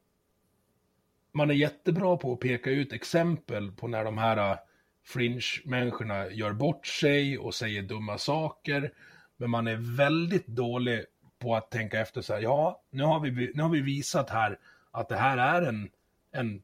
[1.31, 4.57] man är jättebra på att peka ut exempel på när de här äh,
[5.05, 8.93] fringe-människorna gör bort sig och säger dumma saker,
[9.37, 11.05] men man är väldigt dålig
[11.43, 14.59] på att tänka efter så här, ja, nu har vi, nu har vi visat här
[14.91, 15.89] att det här är en,
[16.31, 16.63] en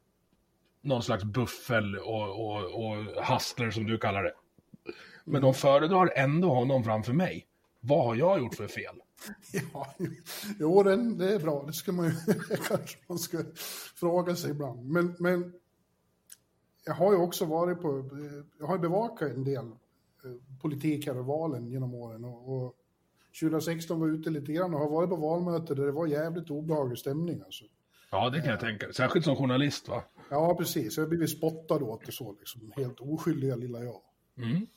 [0.81, 4.33] någon slags buffel och, och, och hustler som du kallar det.
[5.25, 7.45] Men de föredrar ändå honom framför mig.
[7.79, 8.95] Vad har jag gjort för fel?
[9.73, 9.93] Ja,
[10.59, 11.63] jo, den, det är bra.
[11.67, 12.11] Det ska man ju
[12.67, 13.37] kanske man ska
[13.95, 14.89] fråga sig ibland.
[14.89, 15.53] Men, men
[16.85, 18.09] jag har ju också varit på,
[18.59, 22.25] jag har ju bevakat en del eh, politik här och valen genom åren.
[22.25, 22.75] Och, och
[23.41, 26.97] 2016 var ute lite grann och har varit på valmöte där det var jävligt obehaglig
[26.97, 27.65] stämning alltså.
[28.11, 28.93] Ja, det kan jag tänka.
[28.93, 30.03] Särskilt som journalist, va?
[30.29, 30.97] Ja, precis.
[30.97, 32.71] Jag har blivit spottad åt det så, liksom.
[32.75, 34.01] Helt oskyldiga lilla jag.
[34.37, 34.67] Mm.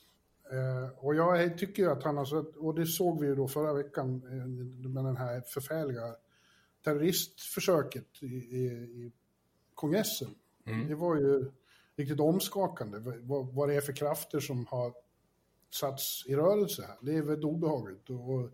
[0.51, 4.21] Eh, och jag tycker att han, alltså, och det såg vi ju då förra veckan
[4.25, 6.15] eh, med den här förfärliga
[6.83, 9.11] terroristförsöket i, i, i
[9.73, 10.35] kongressen.
[10.87, 11.51] Det var ju
[11.95, 14.93] riktigt omskakande vad, vad det är för krafter som har
[15.73, 16.95] satts i rörelse här.
[17.01, 18.09] Det är väldigt obehagligt.
[18.09, 18.49] Och,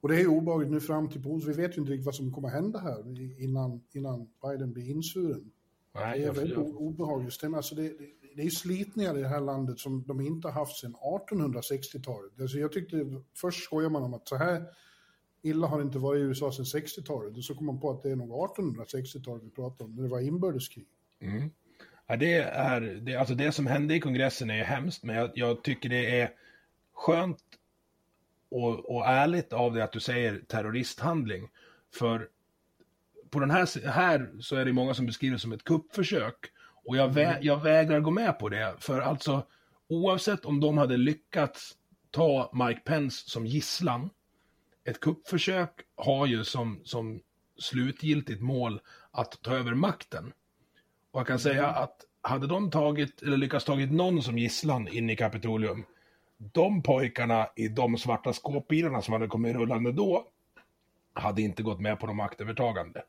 [0.00, 2.14] och det är ju obehagligt nu fram till på Vi vet ju inte riktigt vad
[2.14, 5.50] som kommer hända här innan, innan Biden blir insvuren.
[5.94, 7.56] Nej, Det är väldigt obehagligt stämning.
[7.56, 10.76] Alltså det, det, det är slitningar i det här landet som de inte har haft
[10.76, 12.40] sedan 1860-talet.
[12.40, 14.64] Alltså jag tyckte, först skojar man om att så här
[15.42, 17.36] illa har det inte varit i USA sedan 60-talet.
[17.36, 20.08] Och så kom man på att det är nog 1860-talet vi pratar om, när det
[20.08, 20.88] var inbördeskrig.
[22.08, 25.30] Ja, det, är, det, alltså det som hände i kongressen är ju hemskt, men jag,
[25.34, 26.30] jag tycker det är
[26.94, 27.42] skönt
[28.50, 31.48] och, och ärligt av dig att du säger terroristhandling.
[31.94, 32.28] För
[33.30, 36.52] på den här, här så är det många som beskriver det som ett kuppförsök.
[36.84, 38.74] Och jag, vä, jag vägrar gå med på det.
[38.78, 39.46] För alltså,
[39.88, 41.76] oavsett om de hade lyckats
[42.10, 44.10] ta Mike Pence som gisslan,
[44.84, 47.20] ett kuppförsök har ju som, som
[47.58, 48.80] slutgiltigt mål
[49.10, 50.32] att ta över makten.
[51.10, 55.10] Och jag kan säga att hade de tagit, eller lyckats tagit någon som gisslan in
[55.10, 55.84] i Kapitolium,
[56.38, 60.26] de pojkarna i de svarta skåpbilarna som hade kommit rullande då,
[61.12, 63.02] hade inte gått med på de maktövertagande.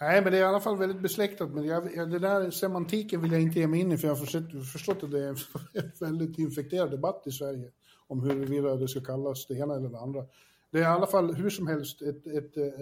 [0.00, 1.50] Nej, men det är i alla fall väldigt besläktat.
[1.50, 4.14] Men jag, jag, det där semantiken vill jag inte ge mig in i, för jag
[4.14, 7.70] har förstått, förstått att det är en väldigt infekterad debatt i Sverige
[8.06, 10.24] om huruvida det ska kallas det ena eller det andra.
[10.70, 12.78] Det är i alla fall hur som helst ett, ett, ett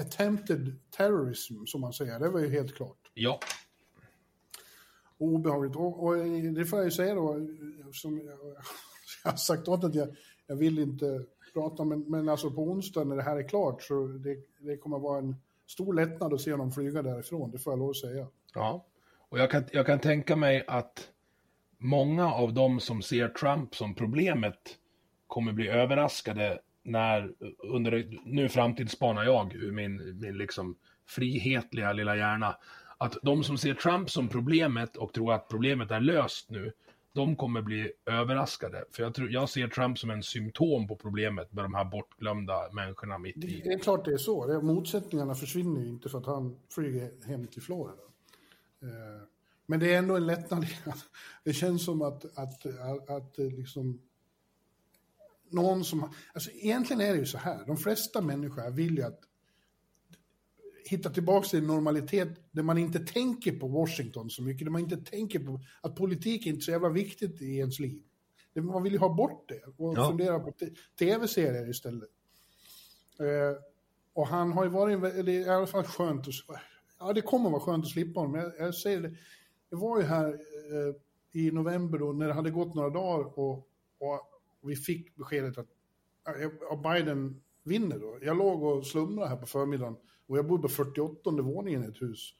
[0.00, 2.20] attempted terrorism, som man säger.
[2.20, 3.10] Det var ju helt klart.
[3.14, 3.40] Ja.
[5.18, 5.76] Obehagligt.
[5.76, 6.16] Och, och
[6.54, 7.40] det får jag ju säga då,
[7.92, 8.26] som jag,
[9.24, 10.16] jag har sagt åt att jag,
[10.46, 14.06] jag vill inte prata, men, men alltså på onsdag när det här är klart så
[14.06, 15.36] det, det kommer vara en
[15.66, 18.26] stor lättnad att se honom flyga därifrån, det får jag lov att säga.
[18.54, 18.86] Ja,
[19.28, 21.10] och jag kan, jag kan tänka mig att
[21.78, 24.78] många av dem som ser Trump som problemet
[25.26, 30.76] kommer bli överraskade när, under, nu framtidsspanar jag ur min, min liksom
[31.08, 32.56] frihetliga lilla hjärna,
[32.98, 36.72] att de som ser Trump som problemet och tror att problemet är löst nu,
[37.12, 38.84] de kommer bli överraskade.
[38.92, 42.72] För jag, tror, jag ser Trump som en symptom på problemet med de här bortglömda
[42.72, 43.62] människorna mitt i.
[43.64, 44.46] Det är klart det är så.
[44.46, 48.02] Det, motsättningarna försvinner ju inte för att han flyger hem till Florida.
[48.82, 49.22] Eh,
[49.66, 50.66] men det är ändå en lättnad.
[51.44, 54.00] Det känns som att, att, att, att liksom
[55.56, 56.10] någon som...
[56.34, 59.20] Alltså egentligen är det ju så här, de flesta människor vill ju att
[60.88, 64.96] hitta tillbaka till normalitet där man inte tänker på Washington så mycket, där man inte
[64.96, 68.02] tänker på att politik är inte så jävla viktigt i ens liv.
[68.54, 70.08] Man vill ju ha bort det och ja.
[70.08, 70.52] fundera på
[70.98, 72.08] tv-serier istället.
[73.20, 73.62] Eh,
[74.12, 76.34] och han har ju varit, det är i alla fall skönt att,
[76.98, 79.16] ja det kommer vara skönt att slippa honom, jag, jag säger det,
[79.70, 80.94] det var ju här eh,
[81.32, 84.35] i november då när det hade gått några dagar och, och
[84.68, 85.68] vi fick beskedet att
[86.70, 88.18] ja, Biden vinner då.
[88.22, 89.96] Jag låg och slumrade här på förmiddagen
[90.26, 92.34] och jag bodde på 48 våningen i ett hus.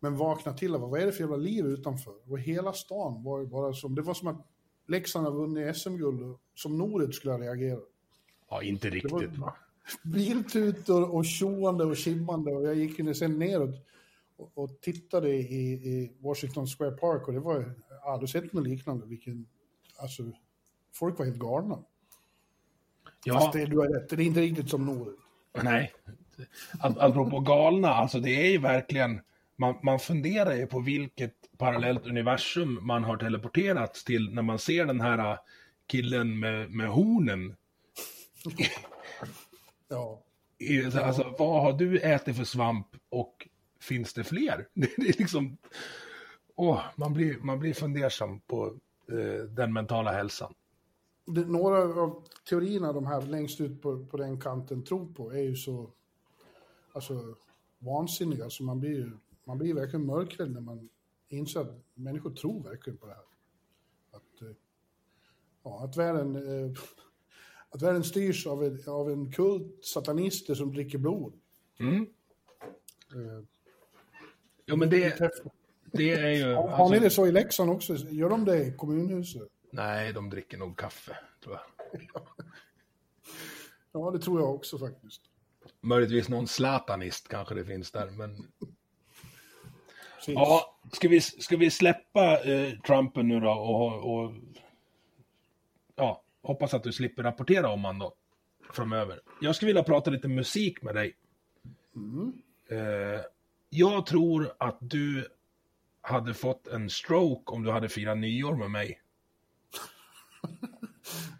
[0.00, 2.32] Men vaknade till och vad är det för jävla liv utanför?
[2.32, 4.46] Och hela stan var ju bara som, det var som att
[4.88, 7.84] Leksand har vunnit SM-guld som Nored skulle ha reagerat.
[8.50, 9.56] Ja, inte riktigt va?
[10.04, 13.74] Biltutor och tjoande och kimmande och jag gick sen neråt
[14.36, 18.66] och, och tittade i, i, Washington Square Park och det var, har aldrig sett något
[18.66, 19.06] liknande.
[19.06, 19.46] Vilken,
[19.96, 20.22] alltså,
[20.98, 21.78] folk var helt galna.
[23.24, 23.34] Ja.
[23.34, 25.14] Fast det, du har rätt, det är inte riktigt som Nored.
[25.62, 25.92] Nej,
[26.78, 29.20] apropå galna, alltså det är ju verkligen,
[29.56, 34.86] man, man funderar ju på vilket parallellt universum man har teleporterats till när man ser
[34.86, 35.38] den här
[35.86, 37.56] killen med, med hornen.
[39.88, 40.22] ja.
[41.02, 43.48] Alltså, vad har du ätit för svamp och
[43.80, 44.68] finns det fler?
[44.74, 45.56] Det är liksom,
[46.56, 48.74] åh, man, blir, man blir fundersam på
[49.12, 50.54] eh, den mentala hälsan.
[51.26, 55.42] Det, några av teorierna de här längst ut på, på den kanten tror på är
[55.42, 55.90] ju så
[56.92, 57.34] alltså,
[57.78, 58.44] vansinniga.
[58.44, 59.12] Alltså man, blir,
[59.44, 60.88] man blir verkligen mörkrädd när man
[61.28, 63.22] inser att människor tror verkligen på det här.
[64.10, 64.56] Att, eh,
[65.62, 66.76] ja, att, världen, eh,
[67.70, 71.32] att världen styrs av en, av en kult satanister som dricker blod.
[71.78, 72.06] Mm.
[73.16, 73.44] Uh,
[74.66, 75.32] jo, men det,
[75.92, 76.54] det är ju...
[76.54, 77.96] Har, alltså, har ni det så i Leksand också?
[77.96, 79.48] Gör de det i kommunhuset?
[79.76, 81.62] Nej, de dricker nog kaffe, tror jag.
[83.92, 85.22] ja, det tror jag också faktiskt.
[85.80, 88.46] Möjligtvis någon Zlatanist kanske det finns där, men...
[90.26, 94.32] Ja, ska vi, ska vi släppa eh, Trumpen nu då och, och,
[95.96, 98.14] ja, hoppas att du slipper rapportera om han då
[98.72, 99.20] framöver.
[99.40, 101.16] Jag skulle vilja prata lite musik med dig.
[101.96, 102.32] Mm.
[102.68, 103.20] Eh,
[103.70, 105.28] jag tror att du
[106.00, 109.00] hade fått en stroke om du hade firat nyår med mig.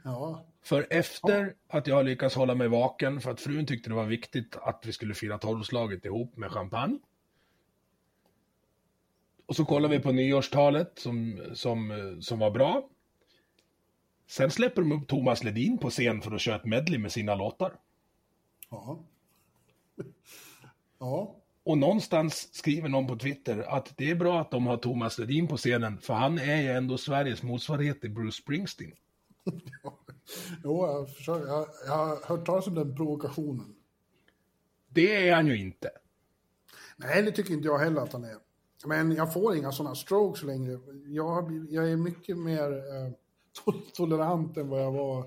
[0.05, 0.45] Ja.
[0.63, 4.57] För efter att jag lyckats hålla mig vaken för att frun tyckte det var viktigt
[4.57, 6.99] att vi skulle fira tolvslaget ihop med champagne.
[9.47, 12.89] Och så kollade vi på nyårstalet som, som, som var bra.
[14.27, 17.35] Sen släpper de upp Thomas Ledin på scen för att köra ett medley med sina
[17.35, 17.73] låtar.
[18.71, 18.99] Ja.
[20.99, 21.37] Ja.
[21.67, 25.49] Och någonstans skriver någon på Twitter att det är bra att de har Thomas Ledin
[25.49, 28.93] på scenen, för han är ju ändå Sveriges motsvarighet till Bruce Springsteen.
[30.65, 33.75] jo, jag, försöker, jag, jag har hört talas om den provokationen.
[34.89, 35.91] Det är han ju inte.
[36.97, 38.37] Nej, det tycker inte jag heller att han är.
[38.87, 40.81] Men jag får inga sådana strokes längre.
[41.07, 43.13] Jag, jag är mycket mer eh,
[43.95, 45.27] tolerant än vad jag var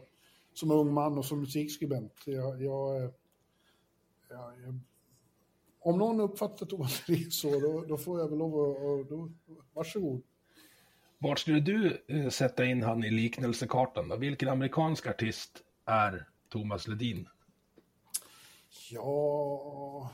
[0.53, 2.13] som ung man och som musikskribent.
[2.25, 3.09] Jag, jag, eh,
[4.29, 4.79] jag, jag
[5.89, 8.53] om någon uppfattar Thomas Ries så, då, då, får jag väl lov
[8.99, 9.09] att...
[9.09, 9.31] Då,
[9.73, 10.21] varsågod.
[11.17, 14.09] Vart skulle du eh, sätta in han i liknelsekartan?
[14.09, 14.15] Då?
[14.15, 17.27] Vilken amerikansk artist är Thomas Ledin?
[18.91, 20.11] Ja,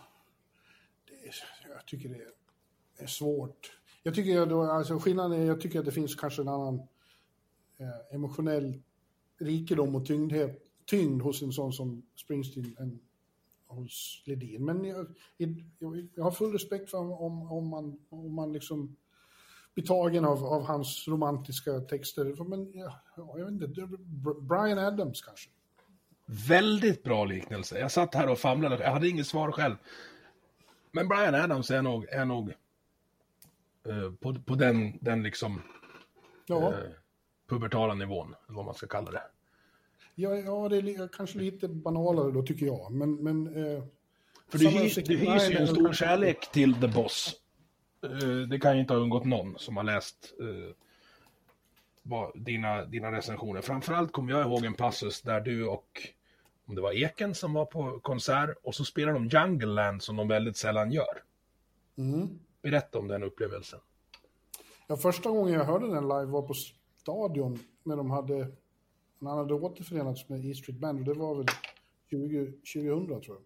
[1.07, 3.71] det jag tycker det är svårt.
[4.03, 6.75] Jag tycker då, alltså skillnaden är, jag tycker att det finns kanske en annan
[7.77, 8.81] eh, emotionell
[9.39, 12.99] rikedom och tyngdhet, tyngd hos en sån som Springsteen än
[13.75, 14.65] hos Ledin.
[14.65, 18.95] Men jag, jag, jag har full respekt för om, om, man, om man liksom
[19.73, 22.43] blir tagen av, av hans romantiska texter.
[22.43, 23.87] Men ja, jag vet inte,
[24.41, 25.49] Brian Adams kanske.
[26.25, 27.79] Väldigt bra liknelse.
[27.79, 29.75] Jag satt här och famlade, jag hade inget svar själv.
[30.91, 32.53] Men Brian Adams är nog, är nog
[33.87, 35.61] uh, på, på den, den liksom
[36.45, 36.55] ja.
[36.55, 36.91] uh,
[37.49, 39.23] pubertala nivån, eller vad man ska kalla det.
[40.15, 43.15] Ja, ja det är kanske lite banalare då tycker jag, men...
[43.15, 43.83] men uh,
[44.47, 46.05] För du, hy, du hyser ju en stor kanske...
[46.05, 47.35] kärlek till The Boss.
[48.49, 50.33] det kan ju inte ha undgått någon som har läst
[52.35, 53.61] dina, dina recensioner.
[53.61, 56.01] Framförallt kommer jag ihåg en passus där du och
[56.67, 60.15] om det var Eken som var på konsert och så spelar de Jungle Land som
[60.15, 61.23] de väldigt sällan gör.
[61.97, 62.39] Mm.
[62.61, 63.79] Berätta om den upplevelsen.
[64.87, 66.53] Ja, första gången jag hörde den live var på
[66.97, 68.51] Stadion när de hade,
[69.19, 71.45] när han hade återförenats med E Street Band och det var väl
[72.09, 73.41] 20, 2000 tror jag.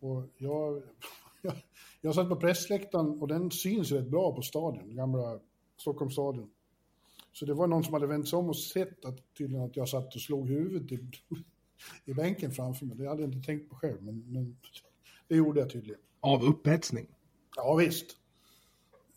[0.00, 0.82] Och jag,
[1.42, 1.54] jag,
[2.00, 5.40] jag satt på pressläktaren och den syns rätt bra på Stadion, gamla
[5.76, 6.50] Stockholms stadion.
[7.32, 9.88] Så det var någon som hade vänt sig om och sett att tydligen att jag
[9.88, 11.10] satt och slog huvudet i,
[12.10, 12.96] i bänken framför mig.
[12.96, 14.56] Det hade jag inte tänkt på själv, men, men
[15.28, 16.00] det gjorde jag tydligen.
[16.20, 17.06] Av upphetsning?
[17.56, 18.16] Ja, visst.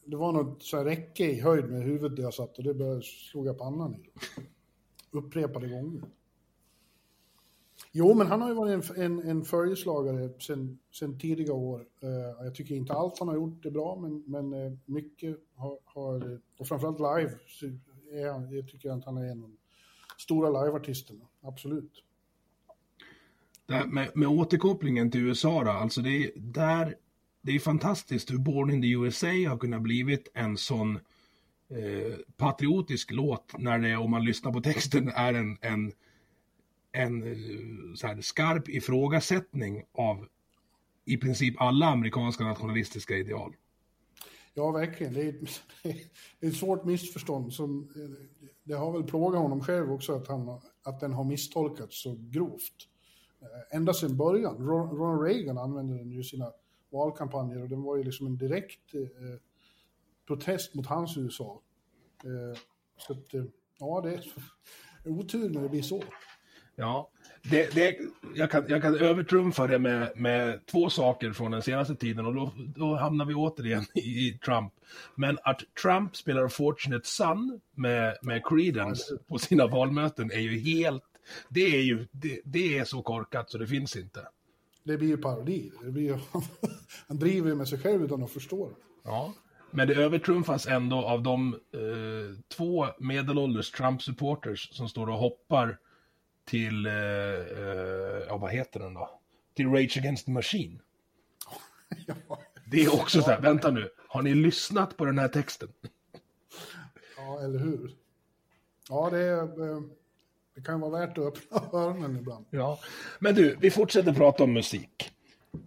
[0.05, 2.73] Det var något så här räcke i höjd med huvudet där jag satt och det
[2.73, 4.09] började slog jag pannan i.
[5.11, 6.01] Upprepade gånger.
[7.91, 11.79] Jo, men han har ju varit en, en, en följeslagare sen, sen tidiga år.
[11.79, 15.79] Uh, jag tycker inte allt han har gjort är bra, men, men uh, mycket har,
[15.85, 17.37] har, och framförallt live,
[18.11, 19.57] är han, jag tycker att han är en av de
[20.17, 22.03] stora liveartisterna, absolut.
[23.87, 26.95] med, med återkopplingen till USA då, alltså det är där,
[27.41, 30.99] det är fantastiskt hur Born in the USA har kunnat blivit en sån
[31.71, 35.91] eh, patriotisk låt när det, om man lyssnar på texten, är en, en,
[36.91, 40.27] en eh, så här, skarp ifrågasättning av
[41.05, 43.55] i princip alla amerikanska nationalistiska ideal.
[44.53, 45.13] Ja, verkligen.
[45.13, 45.35] Det är,
[46.39, 47.53] det är ett svårt missförstånd.
[47.53, 48.27] Som, eh,
[48.63, 52.87] det har väl plågat honom själv också att, han, att den har misstolkats så grovt.
[53.41, 54.57] Eh, ända sedan början.
[54.67, 56.51] Ronald Reagan använde den i sina
[56.91, 59.01] valkampanjer och den var ju liksom en direkt eh,
[60.27, 61.61] protest mot hans USA.
[62.23, 62.59] Eh,
[62.97, 63.43] så att, eh,
[63.79, 64.23] ja, det är
[65.11, 66.03] otur när det blir så.
[66.75, 67.09] Ja,
[67.43, 67.97] det, det,
[68.35, 72.35] jag, kan, jag kan övertrumfa det med, med två saker från den senaste tiden och
[72.35, 74.73] då, då hamnar vi återigen i Trump.
[75.15, 81.03] Men att Trump spelar Fortunate Son med, med Creedence på sina valmöten är ju helt...
[81.49, 84.27] Det är ju det, det är så korkat så det finns inte.
[84.83, 85.71] Det blir ju parodi.
[85.83, 86.17] Det blir ju,
[87.07, 88.75] han driver med sig själv utan att förstå det.
[89.03, 89.33] Ja,
[89.71, 95.77] men det övertrumfas ändå av de eh, två medelålders Trump-supporters som står och hoppar
[96.45, 99.19] till, eh, eh, ja vad heter den då?
[99.55, 100.79] Till Rage Against the Machine.
[102.65, 105.69] Det är också så här, vänta nu, har ni lyssnat på den här texten?
[107.17, 107.91] Ja, eller hur?
[108.89, 109.81] Ja, det, är, eh,
[110.55, 112.45] det kan vara värt att öppna öronen ibland.
[112.49, 112.79] Ja,
[113.19, 115.11] men du, vi fortsätter prata om musik.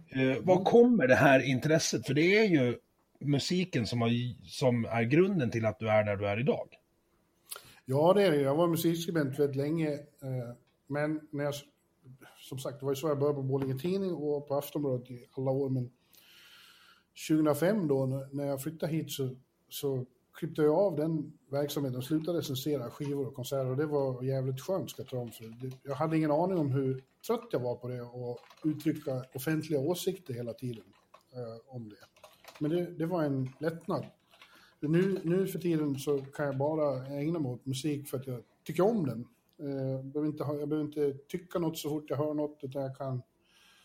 [0.09, 2.07] Eh, vad kommer det här intresset?
[2.07, 2.77] För det är ju
[3.19, 4.09] musiken som, har,
[4.47, 6.69] som är grunden till att du är där du är idag.
[7.85, 8.41] Ja, det är det.
[8.41, 9.93] Jag var musikskribent väldigt länge.
[9.93, 10.55] Eh,
[10.87, 11.53] men när jag,
[12.37, 15.27] som sagt, det var ju så jag började på Borlänge Tidning och på Aftonbladet i
[15.37, 15.69] alla år.
[15.69, 15.91] Men
[17.29, 19.35] 2005 då, när jag flyttade hit så,
[19.69, 23.69] så klippte jag av den verksamheten och slutade recensera skivor och konserter.
[23.69, 25.31] Och det var jävligt skönt, ska jag tala om.
[25.31, 29.25] För det, jag hade ingen aning om hur trött jag var på det och uttrycka
[29.33, 30.83] offentliga åsikter hela tiden
[31.33, 31.95] eh, om det.
[32.59, 34.05] Men det, det var en lättnad.
[34.79, 38.41] Nu, nu för tiden så kan jag bara ägna mig åt musik för att jag
[38.63, 39.27] tycker om den.
[39.57, 42.97] Jag behöver, inte jag behöver inte tycka något så fort jag hör något, utan jag
[42.97, 43.21] kan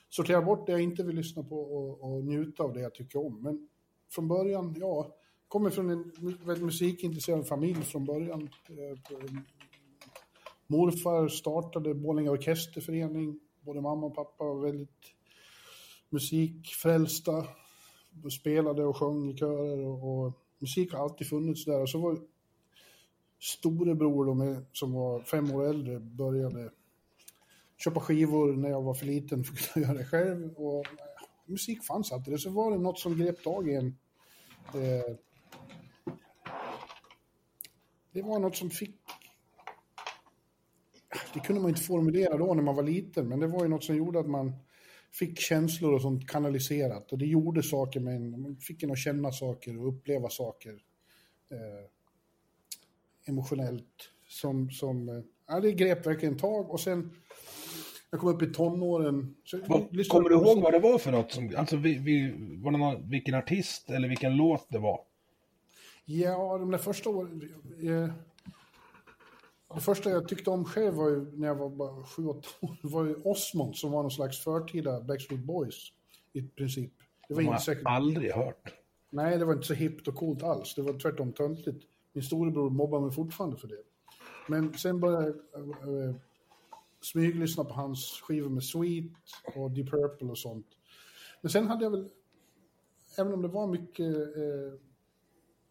[0.09, 3.27] sortera bort det jag inte vill lyssna på och, och njuta av det jag tycker
[3.27, 3.43] om.
[3.43, 3.69] Men
[4.11, 5.17] från början, ja,
[5.49, 6.13] kommer från en
[6.45, 8.49] väldigt musikintresserad familj från början.
[8.69, 9.31] Eh,
[10.67, 13.41] morfar startade Borlänge Orkesterförening.
[13.61, 15.15] Både mamma och pappa var väldigt
[16.09, 17.47] musikfrälsta.
[18.41, 21.83] Spelade och sjöng i körer och, och musik har alltid funnits där.
[21.83, 22.19] Och så var
[23.41, 26.71] storebror då med, som var fem år äldre började
[27.85, 30.53] köpa skivor när jag var för liten för att kunna göra det själv.
[30.53, 30.87] Och
[31.47, 32.41] musik fanns alltid.
[32.41, 33.87] Så var det något som grep tag i en.
[34.75, 35.17] Eh,
[38.13, 38.97] det var något som fick...
[41.35, 43.85] Det kunde man inte formulera då när man var liten, men det var ju något
[43.85, 44.53] som gjorde att man
[45.13, 47.13] fick känslor och sånt kanaliserat.
[47.13, 50.73] Och det gjorde saker med en, man fick en att känna saker och uppleva saker
[51.51, 51.87] eh,
[53.27, 54.11] emotionellt.
[54.29, 57.11] Som, som, eh, ja, det grep verkligen tag och sen
[58.11, 59.37] jag kom upp i tonåren.
[59.45, 61.33] Så, vad, kommer du ihåg vad det var för något?
[61.33, 65.01] Som, alltså vi, vi, var det någon, vilken artist eller vilken låt det var?
[66.05, 67.43] Ja, de där första åren...
[67.83, 68.11] Eh,
[69.75, 72.77] det första jag tyckte om själv var ju när jag var bara sju, åtta år,
[72.83, 75.93] var ju Osmond som var någon slags förtida Backstreet Boys
[76.33, 76.93] i princip.
[77.29, 77.87] Det var inte säkert...
[77.87, 78.75] aldrig hört.
[79.11, 80.75] Nej, det var inte så hippt och coolt alls.
[80.75, 81.85] Det var tvärtom töntigt.
[82.13, 83.83] Min storebror mobbar mig fortfarande för det.
[84.49, 86.15] Men sen började jag äh,
[87.01, 89.13] smyglyssna på hans skivor med Sweet
[89.57, 90.67] och Deep Purple och sånt.
[91.41, 92.09] Men sen hade jag väl,
[93.19, 94.81] även om det var mycket, äh,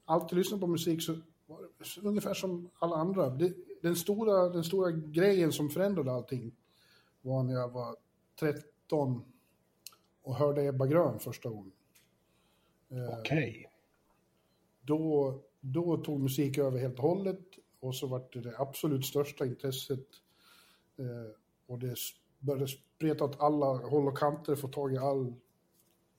[0.05, 1.13] alltid lyssnat på musik så
[1.45, 3.29] var det ungefär som alla andra.
[3.29, 6.55] Det, den, stora, den stora grejen som förändrade allting
[7.21, 7.95] var när jag var
[8.39, 9.23] 13
[10.21, 11.71] och hörde Ebba Grön första gången.
[12.89, 13.49] Eh, Okej.
[13.49, 13.65] Okay.
[14.81, 17.45] Då, då tog musik över helt och hållet
[17.79, 20.07] och så var det det absolut största intresset.
[20.97, 21.35] Eh,
[21.67, 21.95] och det
[22.39, 25.33] började spreta åt alla håll och kanter, få tag i all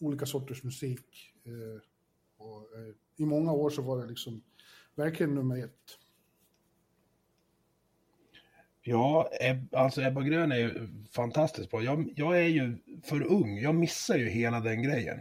[0.00, 1.34] olika sorters musik.
[1.44, 1.82] Eh,
[2.36, 2.66] och,
[3.16, 4.42] I många år så var det liksom
[4.94, 5.98] verkligen nummer ett.
[8.90, 9.30] Ja,
[9.72, 11.82] alltså Ebba Grön är ju fantastiskt bra.
[11.82, 15.20] Jag, jag är ju för ung, jag missar ju hela den grejen.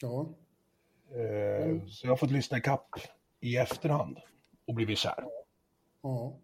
[0.00, 0.28] Ja.
[1.10, 2.88] Eh, så jag har fått lyssna ikapp
[3.40, 4.18] i efterhand
[4.66, 5.24] och blivit kär.
[6.02, 6.36] Ja.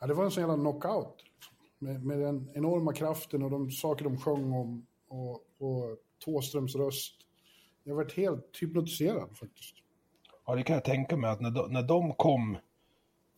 [0.00, 1.24] ja, det var en sån jävla knockout.
[1.78, 7.14] Med, med den enorma kraften och de saker de sjöng om och, och Tåströms röst.
[7.84, 9.74] Jag varit helt hypnotiserad faktiskt.
[10.46, 12.58] Ja, det kan jag tänka mig att när de, när de kom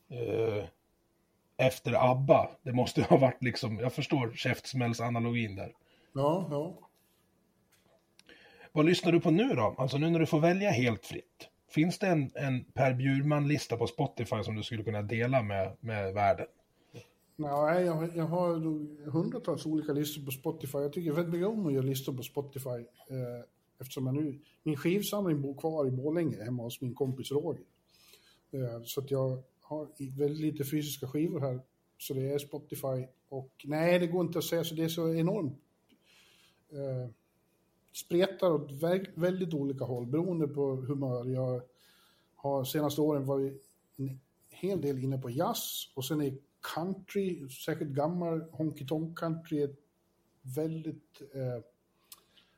[0.08, 0.64] eh,
[1.60, 5.72] efter ABBA, det måste ha varit liksom, jag förstår käftsmällsanalogin där.
[6.14, 6.78] Ja, ja.
[8.72, 9.74] Vad lyssnar du på nu då?
[9.78, 11.48] Alltså nu när du får välja helt fritt.
[11.68, 16.14] Finns det en, en Per Bjurman-lista på Spotify som du skulle kunna dela med, med
[16.14, 16.46] världen?
[17.36, 18.54] Nej, jag, jag har
[19.10, 20.78] hundratals olika listor på Spotify.
[20.78, 22.68] Jag tycker väldigt mycket om att göra listor på Spotify.
[22.68, 23.44] Eh,
[23.80, 27.64] eftersom jag nu, min skivsamling bor kvar i Borlänge hemma hos min kompis Roger.
[28.52, 31.60] Eh, så att jag har väldigt lite fysiska skivor här.
[31.98, 33.06] Så det är Spotify.
[33.28, 34.74] Och nej, det går inte att säga så.
[34.74, 35.58] Det är så enormt.
[36.70, 37.10] Eh,
[37.92, 38.70] spretar åt
[39.14, 41.26] väldigt olika håll beroende på humör.
[41.28, 41.62] Jag
[42.34, 46.38] har senaste åren varit en hel del inne på jazz och sen är
[46.74, 49.76] country, särskilt gammal honky tonk country, är
[50.42, 51.62] väldigt, eh,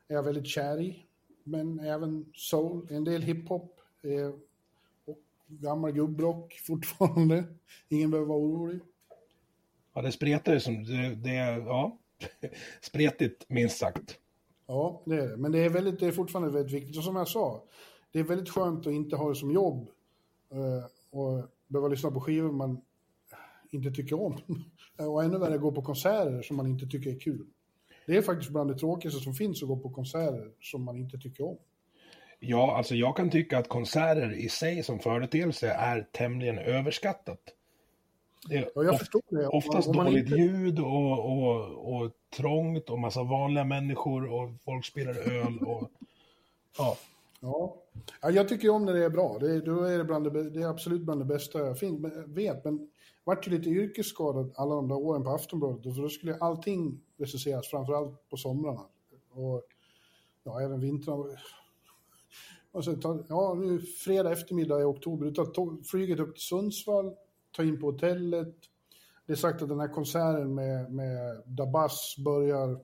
[0.09, 1.07] är jag väldigt kär i.
[1.45, 4.35] Men även soul, en del hiphop eh,
[5.61, 7.45] gammal gubbrock fortfarande.
[7.89, 8.81] Ingen behöver vara orolig.
[9.95, 11.99] Ja, det spretar ju som, det, det är, ja,
[12.81, 14.19] spretigt minst sagt.
[14.67, 15.37] Ja, det är det.
[15.37, 16.97] Men det är, väldigt, det är fortfarande väldigt viktigt.
[16.97, 17.65] Och som jag sa,
[18.13, 19.89] det är väldigt skönt att inte ha det som jobb
[20.55, 22.81] uh, och behöva lyssna på skivor man
[23.71, 24.37] inte tycker om.
[24.97, 27.47] och ännu värre, gå på konserter som man inte tycker är kul.
[28.07, 31.19] Det är faktiskt bland det tråkigaste som finns att gå på konserter som man inte
[31.19, 31.59] tycker om.
[32.45, 37.39] Ja, alltså jag kan tycka att konserter i sig som företeelse är tämligen överskattat.
[38.49, 39.47] Det är ja, jag förstår det.
[39.47, 40.37] Oftast dåligt inte...
[40.37, 45.91] ljud och, och, och trångt och massa vanliga människor och folk spelar öl och
[46.79, 46.97] ja.
[47.41, 47.77] Ja.
[48.21, 49.39] ja, jag tycker om när det är bra.
[49.41, 51.77] Det, då är det, bland det, det är absolut bland det bästa jag
[52.27, 52.65] vet.
[52.65, 52.91] Men
[53.25, 55.95] vart ju lite yrkesskadad alla de där åren på Aftonbladet.
[55.95, 58.87] För då skulle allting recenseras, framförallt på somrarna.
[59.33, 59.63] Och
[60.45, 61.25] ja, även vintrarna
[63.29, 67.15] ja, nu fredag eftermiddag i oktober, du tar flyget upp till Sundsvall,
[67.57, 68.55] ta in på hotellet.
[69.27, 72.81] Det är sagt att den här konserten med, med Dabas börjar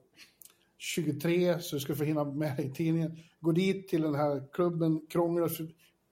[0.78, 3.18] 23, så du ska få hinna med dig i tidningen.
[3.40, 5.48] Gå dit till den här klubben, krångla,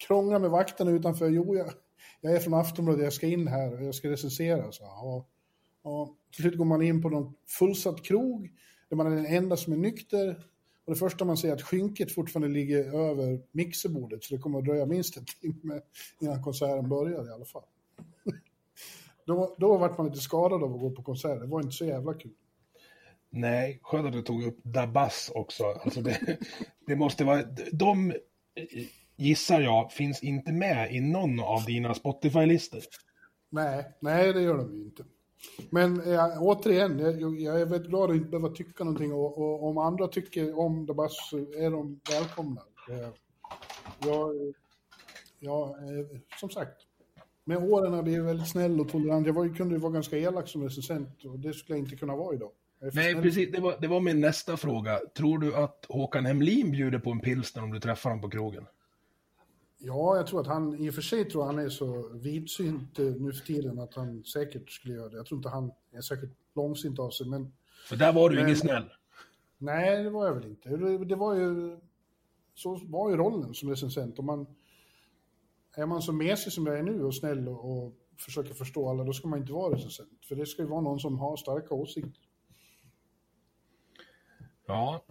[0.06, 1.28] krångla med vakterna utanför.
[1.28, 1.70] Jo, jag,
[2.20, 4.72] jag är från Aftonbladet, jag ska in här och jag ska recensera.
[4.72, 5.28] Så, och,
[5.82, 8.50] och, Till slut går man in på någon fullsatt krog,
[8.88, 10.46] där man är den enda som är nykter.
[10.87, 14.59] Och det första man ser är att skynket fortfarande ligger över mixerbordet, så det kommer
[14.59, 15.80] att dröja minst en timme
[16.20, 17.64] innan konserten börjar i alla fall.
[19.26, 21.41] Då, då vart man lite skadad av att gå på konsert.
[21.41, 22.32] Det var inte så jävla kul.
[23.30, 25.64] Nej, skönt att du tog upp Dabas också.
[25.64, 26.39] Alltså det,
[26.87, 27.43] det måste vara...
[27.72, 28.12] De,
[29.16, 32.80] gissar jag, finns inte med i någon av dina Spotify-listor.
[33.51, 35.05] Nej, nej det gör de ju inte.
[35.70, 39.68] Men ja, återigen, jag, jag, är väldigt glad att inte behöva tycka någonting och, och
[39.68, 42.62] om andra tycker om Dabas så är de välkomna.
[43.99, 44.55] Jag,
[45.39, 45.76] jag,
[46.41, 46.76] som sagt,
[47.45, 49.26] med åren har jag blivit väldigt snäll och tolerant.
[49.26, 52.34] Jag var, kunde vara ganska elak som recensent och det skulle jag inte kunna vara
[52.34, 52.51] idag.
[52.80, 53.22] Nej, snäll.
[53.22, 53.53] precis.
[53.53, 55.01] Det var, det var min nästa fråga.
[55.16, 58.66] Tror du att Håkan Hemlin bjuder på en pilsner om du träffar honom på krogen?
[59.78, 63.04] Ja, jag tror att han, i och för sig tror han är så vidsynt eh,
[63.06, 65.16] nu för tiden att han säkert skulle göra det.
[65.16, 67.52] Jag tror inte han är särskilt långsint av sig, men
[67.88, 68.84] För där var du Men- ingen snäll.
[69.58, 70.68] nej, det var jag väl inte.
[70.68, 71.78] Det, det var ju,
[72.54, 74.18] så var ju rollen som recensent.
[74.18, 74.46] Om man,
[75.74, 79.04] är man så mesig som jag är nu och snäll och, och försöker förstå alla,
[79.04, 80.24] då ska man inte vara recensent.
[80.28, 82.22] För det ska ju vara någon som har starka åsikter.
[84.66, 85.04] Ja.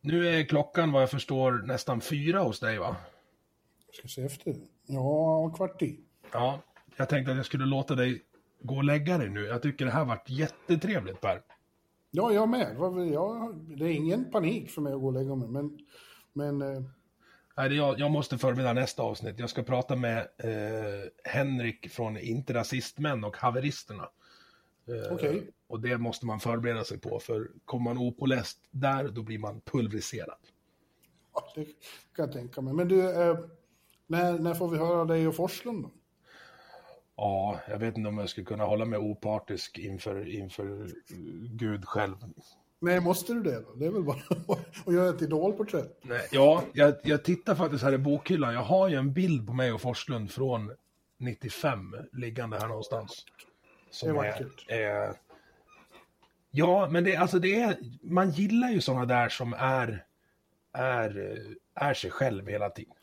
[0.00, 2.96] Nu är klockan vad jag förstår nästan fyra hos dig va?
[3.88, 4.56] Jag ska se efter.
[4.86, 6.00] Ja, kvart i.
[6.32, 6.60] Ja.
[6.96, 8.22] Jag tänkte att jag skulle låta dig
[8.60, 9.44] gå och lägga dig nu.
[9.44, 11.42] Jag tycker det här varit jättetrevligt Per.
[12.10, 12.76] Ja, jag med.
[13.12, 15.78] Jag, det är ingen panik för mig att gå och lägga mig, men,
[16.32, 16.82] men eh,
[17.58, 19.38] Nej, jag, jag måste förbereda nästa avsnitt.
[19.38, 24.08] Jag ska prata med eh, Henrik från Inte Rasistmän och Haveristerna.
[24.88, 25.50] Eh, Okej.
[25.66, 29.60] Och det måste man förbereda sig på, för kommer man opåläst där, då blir man
[29.60, 30.38] pulveriserad.
[31.34, 32.74] ja, det kan jag tänka mig.
[32.74, 33.38] Men du, eh,
[34.08, 35.90] när, när får vi höra dig och Forslund då?
[37.16, 40.90] Ja, jag vet inte om jag skulle kunna hålla mig opartisk inför, inför
[41.48, 42.14] Gud själv.
[42.80, 43.74] Nej, måste du det då?
[43.74, 44.18] Det är väl bara
[44.86, 45.98] att göra ett idolporträtt.
[46.02, 48.54] Nej, ja, jag, jag tittar faktiskt här i bokhyllan.
[48.54, 50.72] Jag har ju en bild på mig och Forslund från
[51.18, 53.24] 95 liggande här någonstans.
[53.90, 54.64] Som Det är vackert.
[54.68, 55.14] Är,
[56.50, 60.04] ja, men det, alltså det är, man gillar ju sådana där som är,
[60.72, 61.38] är,
[61.74, 62.94] är sig själv hela tiden.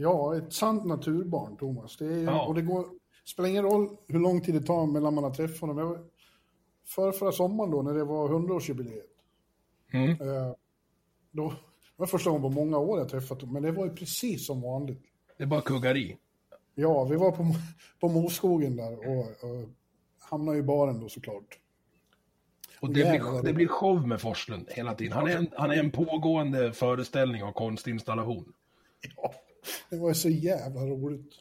[0.00, 1.96] Ja, ett sant naturbarn, Thomas.
[1.96, 2.46] Det är, Ja.
[2.46, 2.86] Och det går,
[3.24, 5.78] spelar ingen roll hur lång tid det tar mellan man har träffat honom.
[5.78, 5.98] Jag
[6.86, 9.06] för förra sommaren då, när det var 100-årsjubileet.
[9.92, 10.10] Mm.
[10.10, 10.52] Eh,
[11.30, 11.56] då det
[11.96, 14.60] var första gången på många år jag träffat honom, men det var ju precis som
[14.60, 15.02] vanligt.
[15.38, 16.16] Det bara kuggar i.
[16.74, 17.44] Ja, vi var på,
[18.00, 19.68] på Moskogen där och, och
[20.20, 21.58] hamnade i baren då såklart.
[22.80, 23.30] Och det Jävlar.
[23.30, 25.12] blir, det blir show med Forslund hela tiden.
[25.12, 28.52] Han är en, han är en pågående föreställning och konstinstallation.
[29.16, 29.34] Ja,
[29.90, 31.34] det var så jävla roligt.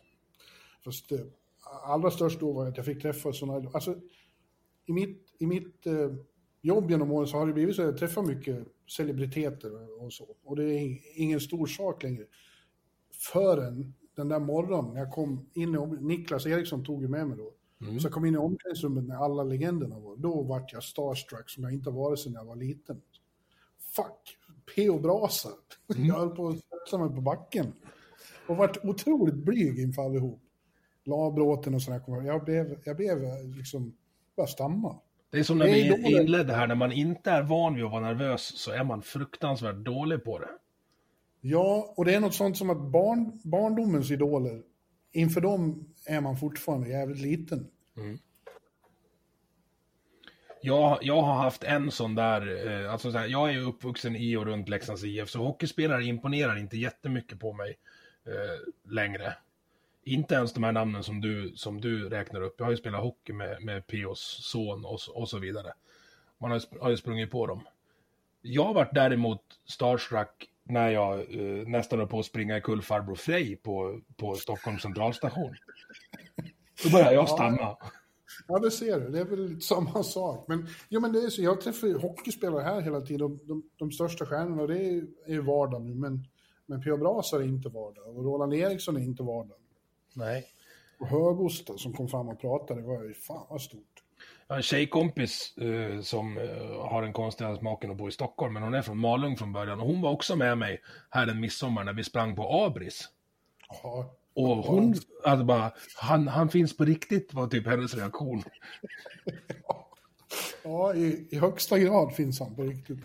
[0.85, 1.19] Fast eh,
[1.83, 3.95] allra störst då var att jag fick träffa sådana, alltså
[4.85, 6.13] i mitt, i mitt eh,
[6.61, 10.35] jobb genom åren så har det blivit så att jag träffar mycket celebriteter och så.
[10.43, 12.25] Och det är ingen stor sak längre.
[13.33, 17.53] Förrän den där morgonen jag kom in i Niklas Eriksson tog ju med mig då.
[17.99, 20.17] Så jag kom in i omklädningsrummet när alla legenderna var.
[20.17, 23.01] Då vart jag starstruck som jag inte varit sedan jag var liten.
[23.95, 24.37] Fuck,
[24.75, 24.99] P.O.
[24.99, 25.49] Brasa.
[25.87, 26.59] Jag höll på att
[26.89, 27.73] sätta mig på backen.
[28.49, 30.41] Och vart otroligt blyg inför allihop.
[31.03, 32.01] Labråten och sådär.
[32.25, 33.95] jag- blev, jag blev eh, liksom,
[34.37, 34.99] bara stamma.
[35.31, 37.91] Det är som när är vi inledde här, när man inte är van vid att
[37.91, 40.49] vara nervös så är man fruktansvärt dålig på det.
[41.41, 44.61] Ja, och det är något sånt som att barn, barndomens idoler,
[45.11, 47.67] inför dem är man fortfarande jävligt liten.
[50.61, 54.15] Jag, jag har haft en sån där, eh, alltså så här, jag är ju uppvuxen
[54.15, 57.75] i och runt Leksands IF, så hockeyspelare imponerar inte jättemycket på mig
[58.25, 59.33] eh, längre.
[60.03, 62.55] Inte ens de här namnen som du, som du räknar upp.
[62.57, 65.73] Jag har ju spelat hockey med, med P.O.s son och, och så vidare.
[66.37, 67.61] Man har, har ju sprungit på dem.
[68.41, 72.81] Jag har varit däremot starstruck när jag eh, nästan höll på att springa i kull
[72.81, 75.55] farbror Frej på, på Stockholms centralstation.
[76.83, 77.77] Då började jag stamma.
[78.47, 79.09] Ja, det ser du.
[79.09, 80.45] Det är väl lite samma sak.
[80.47, 83.19] Men, jo, men det är så, jag träffar ju hockeyspelare här hela tiden.
[83.19, 85.95] De, de, de största stjärnorna, det är, är ju vardag nu.
[85.95, 86.25] Men,
[86.69, 86.97] men P.O.
[86.97, 88.17] Brasa är inte vardag.
[88.17, 89.57] Och Roland Eriksson är inte vardag.
[90.13, 90.45] Nej.
[90.99, 94.03] Och Högosta som kom fram och pratade, det var ju fan vad stort.
[94.47, 98.53] Jag har en tjejkompis eh, som eh, har den konstiga smaken att bo i Stockholm,
[98.53, 99.79] men hon är från Malung från början.
[99.79, 103.09] Och hon var också med mig här en midsommar när vi sprang på Abris.
[103.83, 108.43] Ja, Och hon, alltså bara, han, han finns på riktigt, var typ hennes reaktion.
[110.63, 112.99] ja i, i högsta grad finns han på riktigt.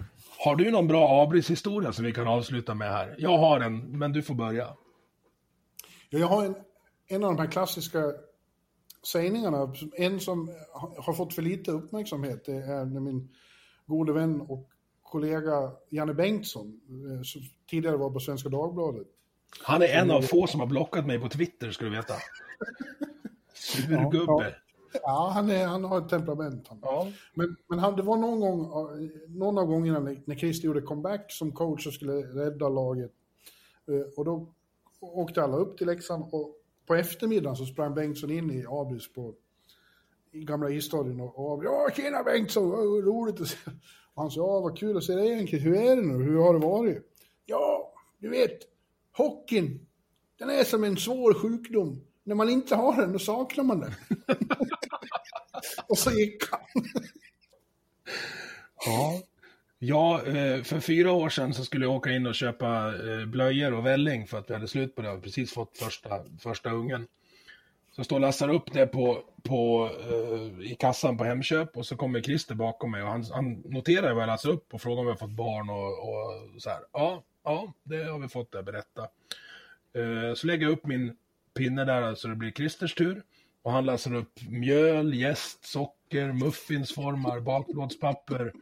[0.44, 3.14] Har du någon bra Abris-historia som vi kan avsluta med här?
[3.18, 4.76] Jag har en, men du får börja.
[6.10, 6.54] Ja, Jag har en,
[7.06, 8.12] en av de här klassiska
[9.12, 10.48] sägningarna, en som
[11.02, 13.28] har- fått för lite uppmärksamhet, det är när min
[13.86, 14.70] gode vän och
[15.02, 16.80] kollega Janne Bengtsson,
[17.16, 19.06] eh, som tidigare var på Svenska Dagbladet.
[19.62, 22.14] Han är en av få som har blockat mig på Twitter, ska du veta.
[23.54, 24.24] Surgubbe.
[24.26, 24.50] Ja,
[25.02, 26.68] han, är, han har ett temperament.
[26.68, 26.78] Han.
[26.82, 27.08] Ja.
[27.34, 28.70] Men, men han, det var någon gång,
[29.28, 33.12] någon av gångerna när, när Christer gjorde comeback som coach och skulle rädda laget.
[33.88, 34.48] Eh, Och då
[35.00, 39.34] åkte alla upp till Leksand och på eftermiddagen så sprang Bengtsson in i Abris på
[40.32, 43.56] i gamla isstadion och, och ja, tjena Bengtsson, vad roligt att se.
[44.14, 45.64] Och han sa, ja, vad kul att se dig igen, Chris.
[45.64, 47.02] hur är det nu, hur har det varit?
[47.46, 48.58] Ja, du vet,
[49.16, 49.86] hockeyn,
[50.38, 53.92] den är som en svår sjukdom när man inte har den, då saknar man den.
[55.88, 56.60] och så gick han.
[58.86, 59.22] Ja.
[59.78, 63.74] Ja, eh, för fyra år sedan så skulle jag åka in och köpa eh, blöjor
[63.74, 65.08] och välling för att vi hade slut på det.
[65.08, 67.06] Jag hade precis fått första, första ungen.
[67.94, 71.86] Så jag står och lassar upp det på, på, uh, i kassan på Hemköp och
[71.86, 75.00] så kommer Christer bakom mig och han, han noterar vad jag lassar upp och frågar
[75.00, 76.78] om jag har fått barn och, och så här.
[76.92, 79.08] Ja, ja, det har vi fått det, berätta.
[79.98, 81.16] Uh, så lägger jag upp min
[81.54, 83.22] pinne där så det blir Christers tur.
[83.62, 88.52] Och han läser upp mjöl, jäst, socker, muffinsformar, bakplåtspapper.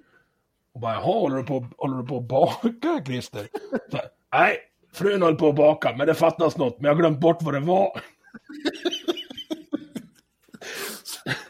[0.75, 3.49] Och bara, jaha, håller du på, håller du på att baka, Christer?
[3.91, 3.99] Så,
[4.33, 4.59] Nej,
[4.93, 7.55] frun höll på att baka, men det fattas något, men jag har glömt bort vad
[7.55, 8.01] det var.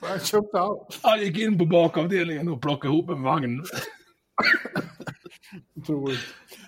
[0.00, 1.00] Han köpte allt.
[1.02, 3.62] Han gick in på bakavdelningen och plockade ihop en vagn.
[5.76, 6.20] Otroligt.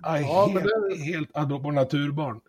[0.02, 1.34] Ja, men helt, det- helt
[1.74, 2.40] naturbarn.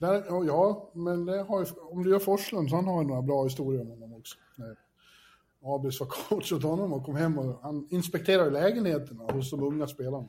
[0.00, 3.80] Där, ja, men har om du gör Forslund så han har ju några bra historier
[3.80, 4.36] om honom också.
[4.56, 4.76] När
[5.64, 9.86] Abris var coach åt honom och kom hem och han inspekterade lägenheterna hos de unga
[9.86, 10.28] spelarna.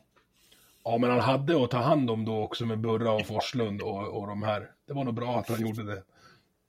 [0.83, 4.07] Ja, men han hade att ta hand om då också med Burra och Forslund och,
[4.07, 4.71] och de här.
[4.85, 6.03] Det var nog bra att han gjorde det.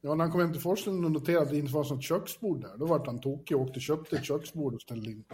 [0.01, 2.61] Ja, när han kom hem till Forslund och noterade att det inte var något köksbord
[2.61, 5.25] där, då vart han tokig och åkte och köpte ett köksbord och ställde in.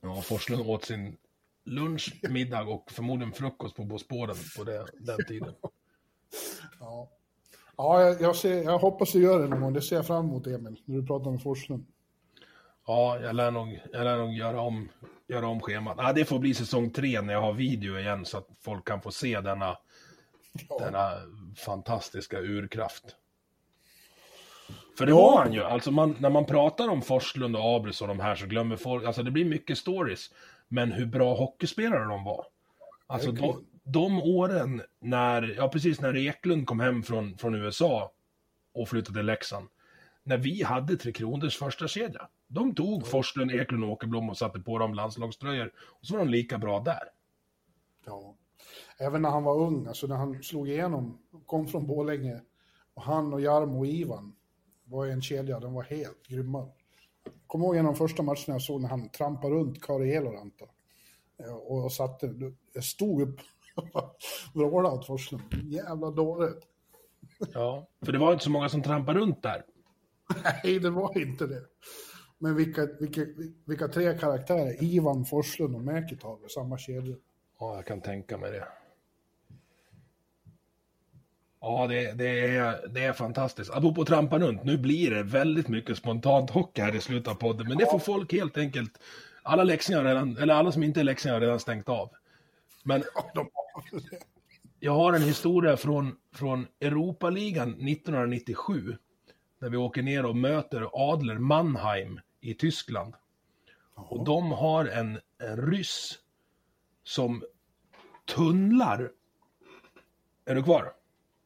[0.00, 1.16] Ja, Forslund åt sin
[1.64, 5.54] lunch, middag och förmodligen frukost på Båspåren på det, den tiden.
[5.62, 5.70] Ja,
[7.78, 9.72] ja jag, jag, ser, jag hoppas du gör det någon gång.
[9.72, 11.86] Det ser jag fram emot, Emil, när du pratar med Forslund.
[12.86, 14.88] Ja, jag lär nog, jag lär nog göra, om,
[15.26, 15.96] göra om schemat.
[15.98, 19.00] Ah, det får bli säsong tre när jag har video igen så att folk kan
[19.00, 19.78] få se denna,
[20.78, 21.10] denna
[21.56, 23.16] fantastiska urkraft.
[24.98, 25.64] För det var han ju.
[25.64, 29.04] Alltså man, när man pratar om Forslund och Abris och de här så glömmer folk,
[29.04, 30.30] alltså det blir mycket stories.
[30.68, 32.46] Men hur bra hockeyspelare de var.
[33.06, 38.12] Alltså de, de åren när, ja precis när Eklund kom hem från, från USA
[38.74, 39.68] och flyttade till Leksand.
[40.22, 42.28] När vi hade Tre Kronors första kedja.
[42.46, 45.72] De tog Forslund, Eklund och Åkerblom och satte på dem landslagströjor.
[45.78, 47.02] Och så var de lika bra där.
[48.06, 48.34] Ja.
[48.98, 52.40] Även när han var ung, alltså när han slog igenom, kom från Borlänge,
[52.94, 54.34] och han och Jarmo och Ivan
[54.84, 56.68] var en kedja, den var helt grymma.
[57.46, 60.64] Kommer ihåg en av de första matcherna jag såg när han trampade runt Kari Eloranta.
[61.66, 62.34] Och, och satte,
[62.72, 63.40] jag stod upp
[63.92, 64.16] och
[64.54, 65.42] vrålade åt Forslund.
[65.64, 66.48] Jävla dåre.
[67.54, 67.88] Ja.
[68.04, 69.62] För det var inte så många som trampade runt där.
[70.44, 71.62] Nej, det var inte det.
[72.38, 73.26] Men vilka, vilka,
[73.64, 77.16] vilka tre karaktärer, Ivan, Forslund och Mäkitov i samma kedja.
[77.60, 78.68] Ja, jag kan tänka mig det.
[81.60, 83.70] Ja, det, det, är, det är fantastiskt.
[83.70, 87.68] Apropå trampa runt, nu blir det väldigt mycket spontant hockey här i slutet av podden,
[87.68, 89.00] men det får folk helt enkelt...
[89.42, 92.10] Alla läxingar redan, eller alla som inte är läxingar har redan stängt av.
[92.84, 94.18] Men Ja, de har väl det.
[94.80, 98.96] jag har en historia från, från Europaligan 1997.
[99.60, 103.14] När vi åker ner och möter Adler Mannheim i Tyskland.
[103.94, 106.18] Och de har en, en ryss
[107.02, 107.44] som
[108.34, 109.10] tunnlar.
[110.44, 110.92] Är du kvar?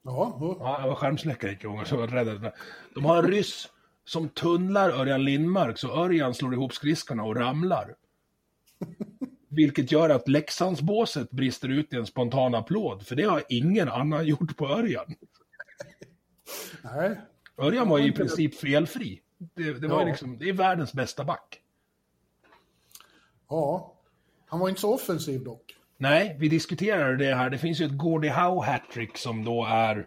[0.03, 0.57] Ja, ja.
[0.61, 2.53] Ja, jag var skärmsläckare gick igång så jag var rädd.
[2.95, 3.69] De har en ryss
[4.05, 7.95] som tunnlar Örjan Lindmark så Örjan slår ihop skridskorna och ramlar.
[9.55, 14.27] Vilket gör att Leksandsbåset brister ut i en spontan applåd, för det har ingen annan
[14.27, 15.15] gjort på Örjan.
[16.83, 17.21] Nej,
[17.59, 19.21] Örjan var i princip felfri.
[19.55, 20.07] Det, det var Ja.
[20.07, 21.61] liksom, det är världens bästa back.
[23.49, 23.89] ja.
[24.47, 25.77] Han var inte så offensiv dock.
[25.97, 27.51] Nej, vi diskuterade det här.
[27.51, 30.07] Det finns ju ett Gordie Howe hattrick som då är,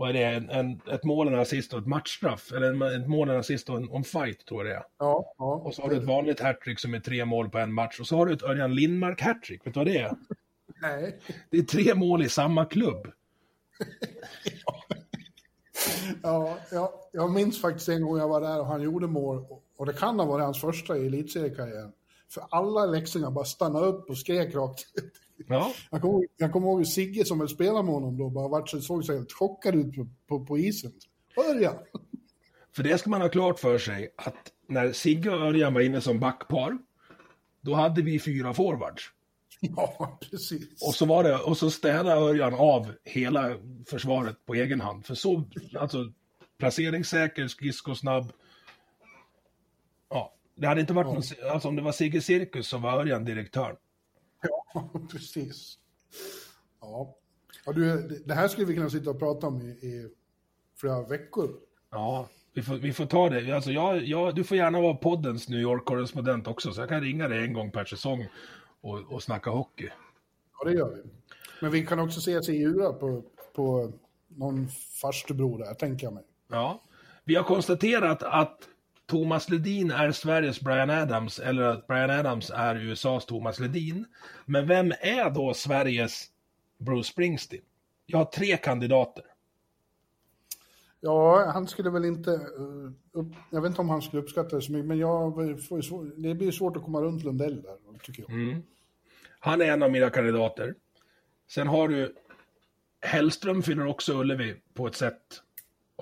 [0.00, 2.52] vad är det, en, en, ett mål, en assist och ett matchstraff.
[2.52, 4.84] Eller en, ett mål, en assist och en, en fight, tror jag det är.
[4.98, 5.54] Ja, ja.
[5.54, 8.00] Och så har du ett vanligt hattrick som är tre mål på en match.
[8.00, 9.66] Och så har du ett Örjan Lindmark hattrick.
[9.66, 10.16] Vet du vad det är?
[10.82, 11.18] Nej.
[11.50, 13.06] Det är tre mål i samma klubb.
[16.22, 19.38] Ja, ja, jag minns faktiskt en gång jag var där och han gjorde mål.
[19.38, 21.92] och- Och det kan ha varit hans första i elitseriekarriären.
[22.28, 25.12] För alla leksingar bara stannade upp och skrek rakt ut.
[25.50, 28.48] Ja, Jag kommer ihåg, jag kommer ihåg Sigge som väl spelade med honom då, bara
[28.48, 30.92] vart så, såg så helt chockad ut på, på, på isen.
[31.36, 31.74] Örjan!
[32.76, 36.00] för det ska man ha klart för sig att när Sigge och Örjan var inne
[36.00, 36.78] som backpar,
[37.60, 39.02] då hade vi fyra forwards.
[39.60, 40.82] Ja, precis.
[40.86, 43.56] Och så, var det, och så städade Örjan av hela
[43.86, 45.06] försvaret på egen hand.
[45.06, 45.44] För så,
[45.78, 46.12] alltså,
[46.58, 48.32] placeringssäker, skridskosnabb.
[50.08, 53.24] Ja, det hade inte varit någon, alltså om det var Sigge Cirkus så var Örjan
[53.24, 53.76] direktör.
[54.74, 55.78] Ja, precis.
[56.80, 57.16] Ja.
[57.66, 60.08] ja du, det- här skulle vi kunna sitta och prata om i, i
[60.76, 61.50] flera veckor.
[61.90, 63.52] Ja, vi får, vi får ta det.
[63.52, 67.28] Alltså jag, jag, du får gärna vara poddens New York-korrespondent också, så jag kan ringa
[67.28, 68.26] dig en gång per säsong
[68.80, 69.88] och, och snacka hockey.
[70.58, 71.02] Ja, det gör vi.
[71.60, 73.22] Men vi kan också ses i Djura på,
[73.54, 73.92] på
[74.28, 74.68] någon
[75.00, 76.24] farstubror där, tänker jag mig.
[76.48, 76.82] Ja.
[77.24, 78.68] Vi har konstaterat att
[79.10, 84.06] Thomas Ledin är Sveriges Brian Adams, eller att Brian Adams är USAs Thomas Ledin.
[84.46, 86.26] Men vem är då Sveriges
[86.78, 87.62] Bruce Springsteen?
[88.06, 89.24] Jag har tre kandidater.
[91.00, 92.32] Ja, han skulle väl inte...
[92.32, 95.38] eh, jag vet inte om han skulle uppskatta det så mycket, men jag
[96.16, 98.30] det blir svårt att komma runt Lundell där, tycker jag.
[98.30, 98.62] Mm.
[99.40, 100.74] Han är en av mina kandidater.
[101.48, 102.14] Sen har du
[103.00, 105.42] Hellström fyller också Ullevi på ett sätt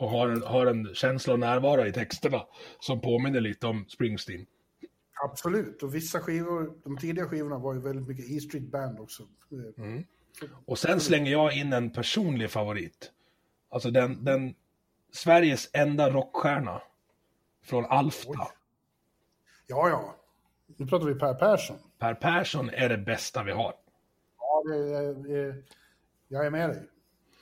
[0.00, 2.46] och har en, har en känsla och närvaro i texterna
[2.80, 4.46] som påminner lite om Springsteen.
[5.24, 9.22] Absolut, och vissa skivor, de tidiga skivorna var ju väldigt mycket E Street Band också.
[9.78, 10.04] Mm.
[10.66, 13.12] Och sen slänger jag in en personlig favorit.
[13.70, 14.54] Alltså den, den
[15.12, 16.82] Sveriges enda rockstjärna
[17.64, 18.48] från Alfta.
[19.66, 20.14] Ja, ja.
[20.76, 21.76] Nu pratar vi Per Persson.
[21.98, 23.74] Per Persson är det bästa vi har.
[24.38, 24.76] Ja, det,
[25.38, 25.64] är-
[26.28, 26.88] jag är med dig.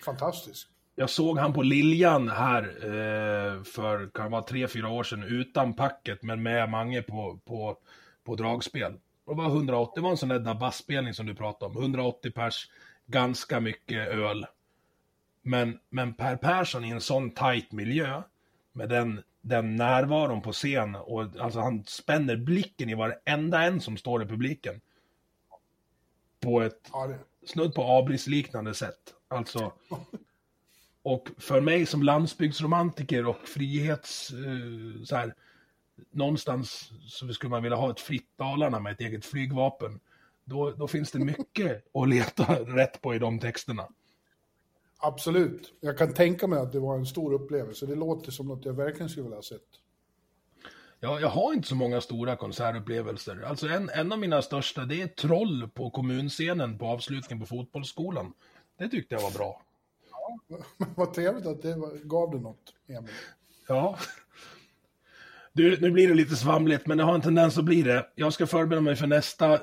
[0.05, 0.69] Fantastisk.
[0.99, 5.75] Jag såg han på Liljan här eh, för kan vara tre, fyra år sedan utan
[5.75, 7.79] packet men med Mange på, på,
[8.25, 8.93] på dragspel.
[9.27, 11.83] Det var 180, det var en sån där basspelning som du pratade om.
[11.83, 12.71] 180 pers,
[13.07, 14.47] ganska mycket öl.
[15.43, 18.23] Men, men Per Persson i en sån tight miljö
[18.73, 23.97] med den, den närvaron på scen och alltså han spänner blicken i varenda en som
[23.97, 24.81] står i publiken.
[26.41, 29.15] På ett Ja, det, snudd på abris-liknande sätt.
[29.29, 29.73] Alltså,
[31.07, 34.31] och för mig som landsbygdsromantiker och frihets...
[34.31, 35.35] Eh, så här,
[36.11, 40.01] någonstans så skulle man vilja ha ett fritt Dalarna med ett eget flygvapen.
[40.45, 43.89] Då, då finns det mycket att leta rätt på i de texterna.
[44.99, 45.73] absolut.
[45.81, 47.87] Jag kan tänka mig att det var en stor upplevelse.
[47.87, 49.69] Det låter som något jag verkligen skulle vilja ha sett.
[51.01, 53.43] Ja, jag har inte så många stora konsertupplevelser.
[53.43, 58.33] Alltså en, en av mina största, det är Troll på kommunscenen på avslutningen på fotbollsskolan.
[58.79, 59.66] Det tyckte jag var bra.
[60.97, 63.11] Vad trevligt att det var, gav det något, Emil.
[63.69, 63.99] Ja.
[65.53, 68.07] Du, nu blir det lite svamligt, men det har en tendens att bli det.
[68.15, 69.61] Jag ska förbereda mig för nästa eh,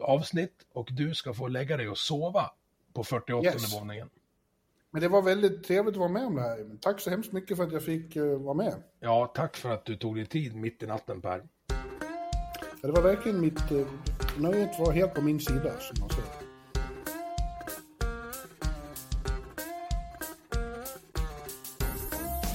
[0.00, 2.50] avsnitt och du ska få lägga dig och sova
[2.92, 3.74] på 48 Yes.
[3.80, 4.08] våningen.
[4.90, 6.76] Men det var väldigt trevligt att vara med om det här.
[6.80, 8.74] Tack så hemskt mycket för att jag fick eh, vara med.
[9.00, 11.42] Ja, tack för att du tog dig tid mitt i natten Per.
[11.68, 13.70] Ja, Det var verkligen mitt...
[13.70, 13.86] Eh,
[14.38, 16.41] nöjet var helt på min sida, som man säger.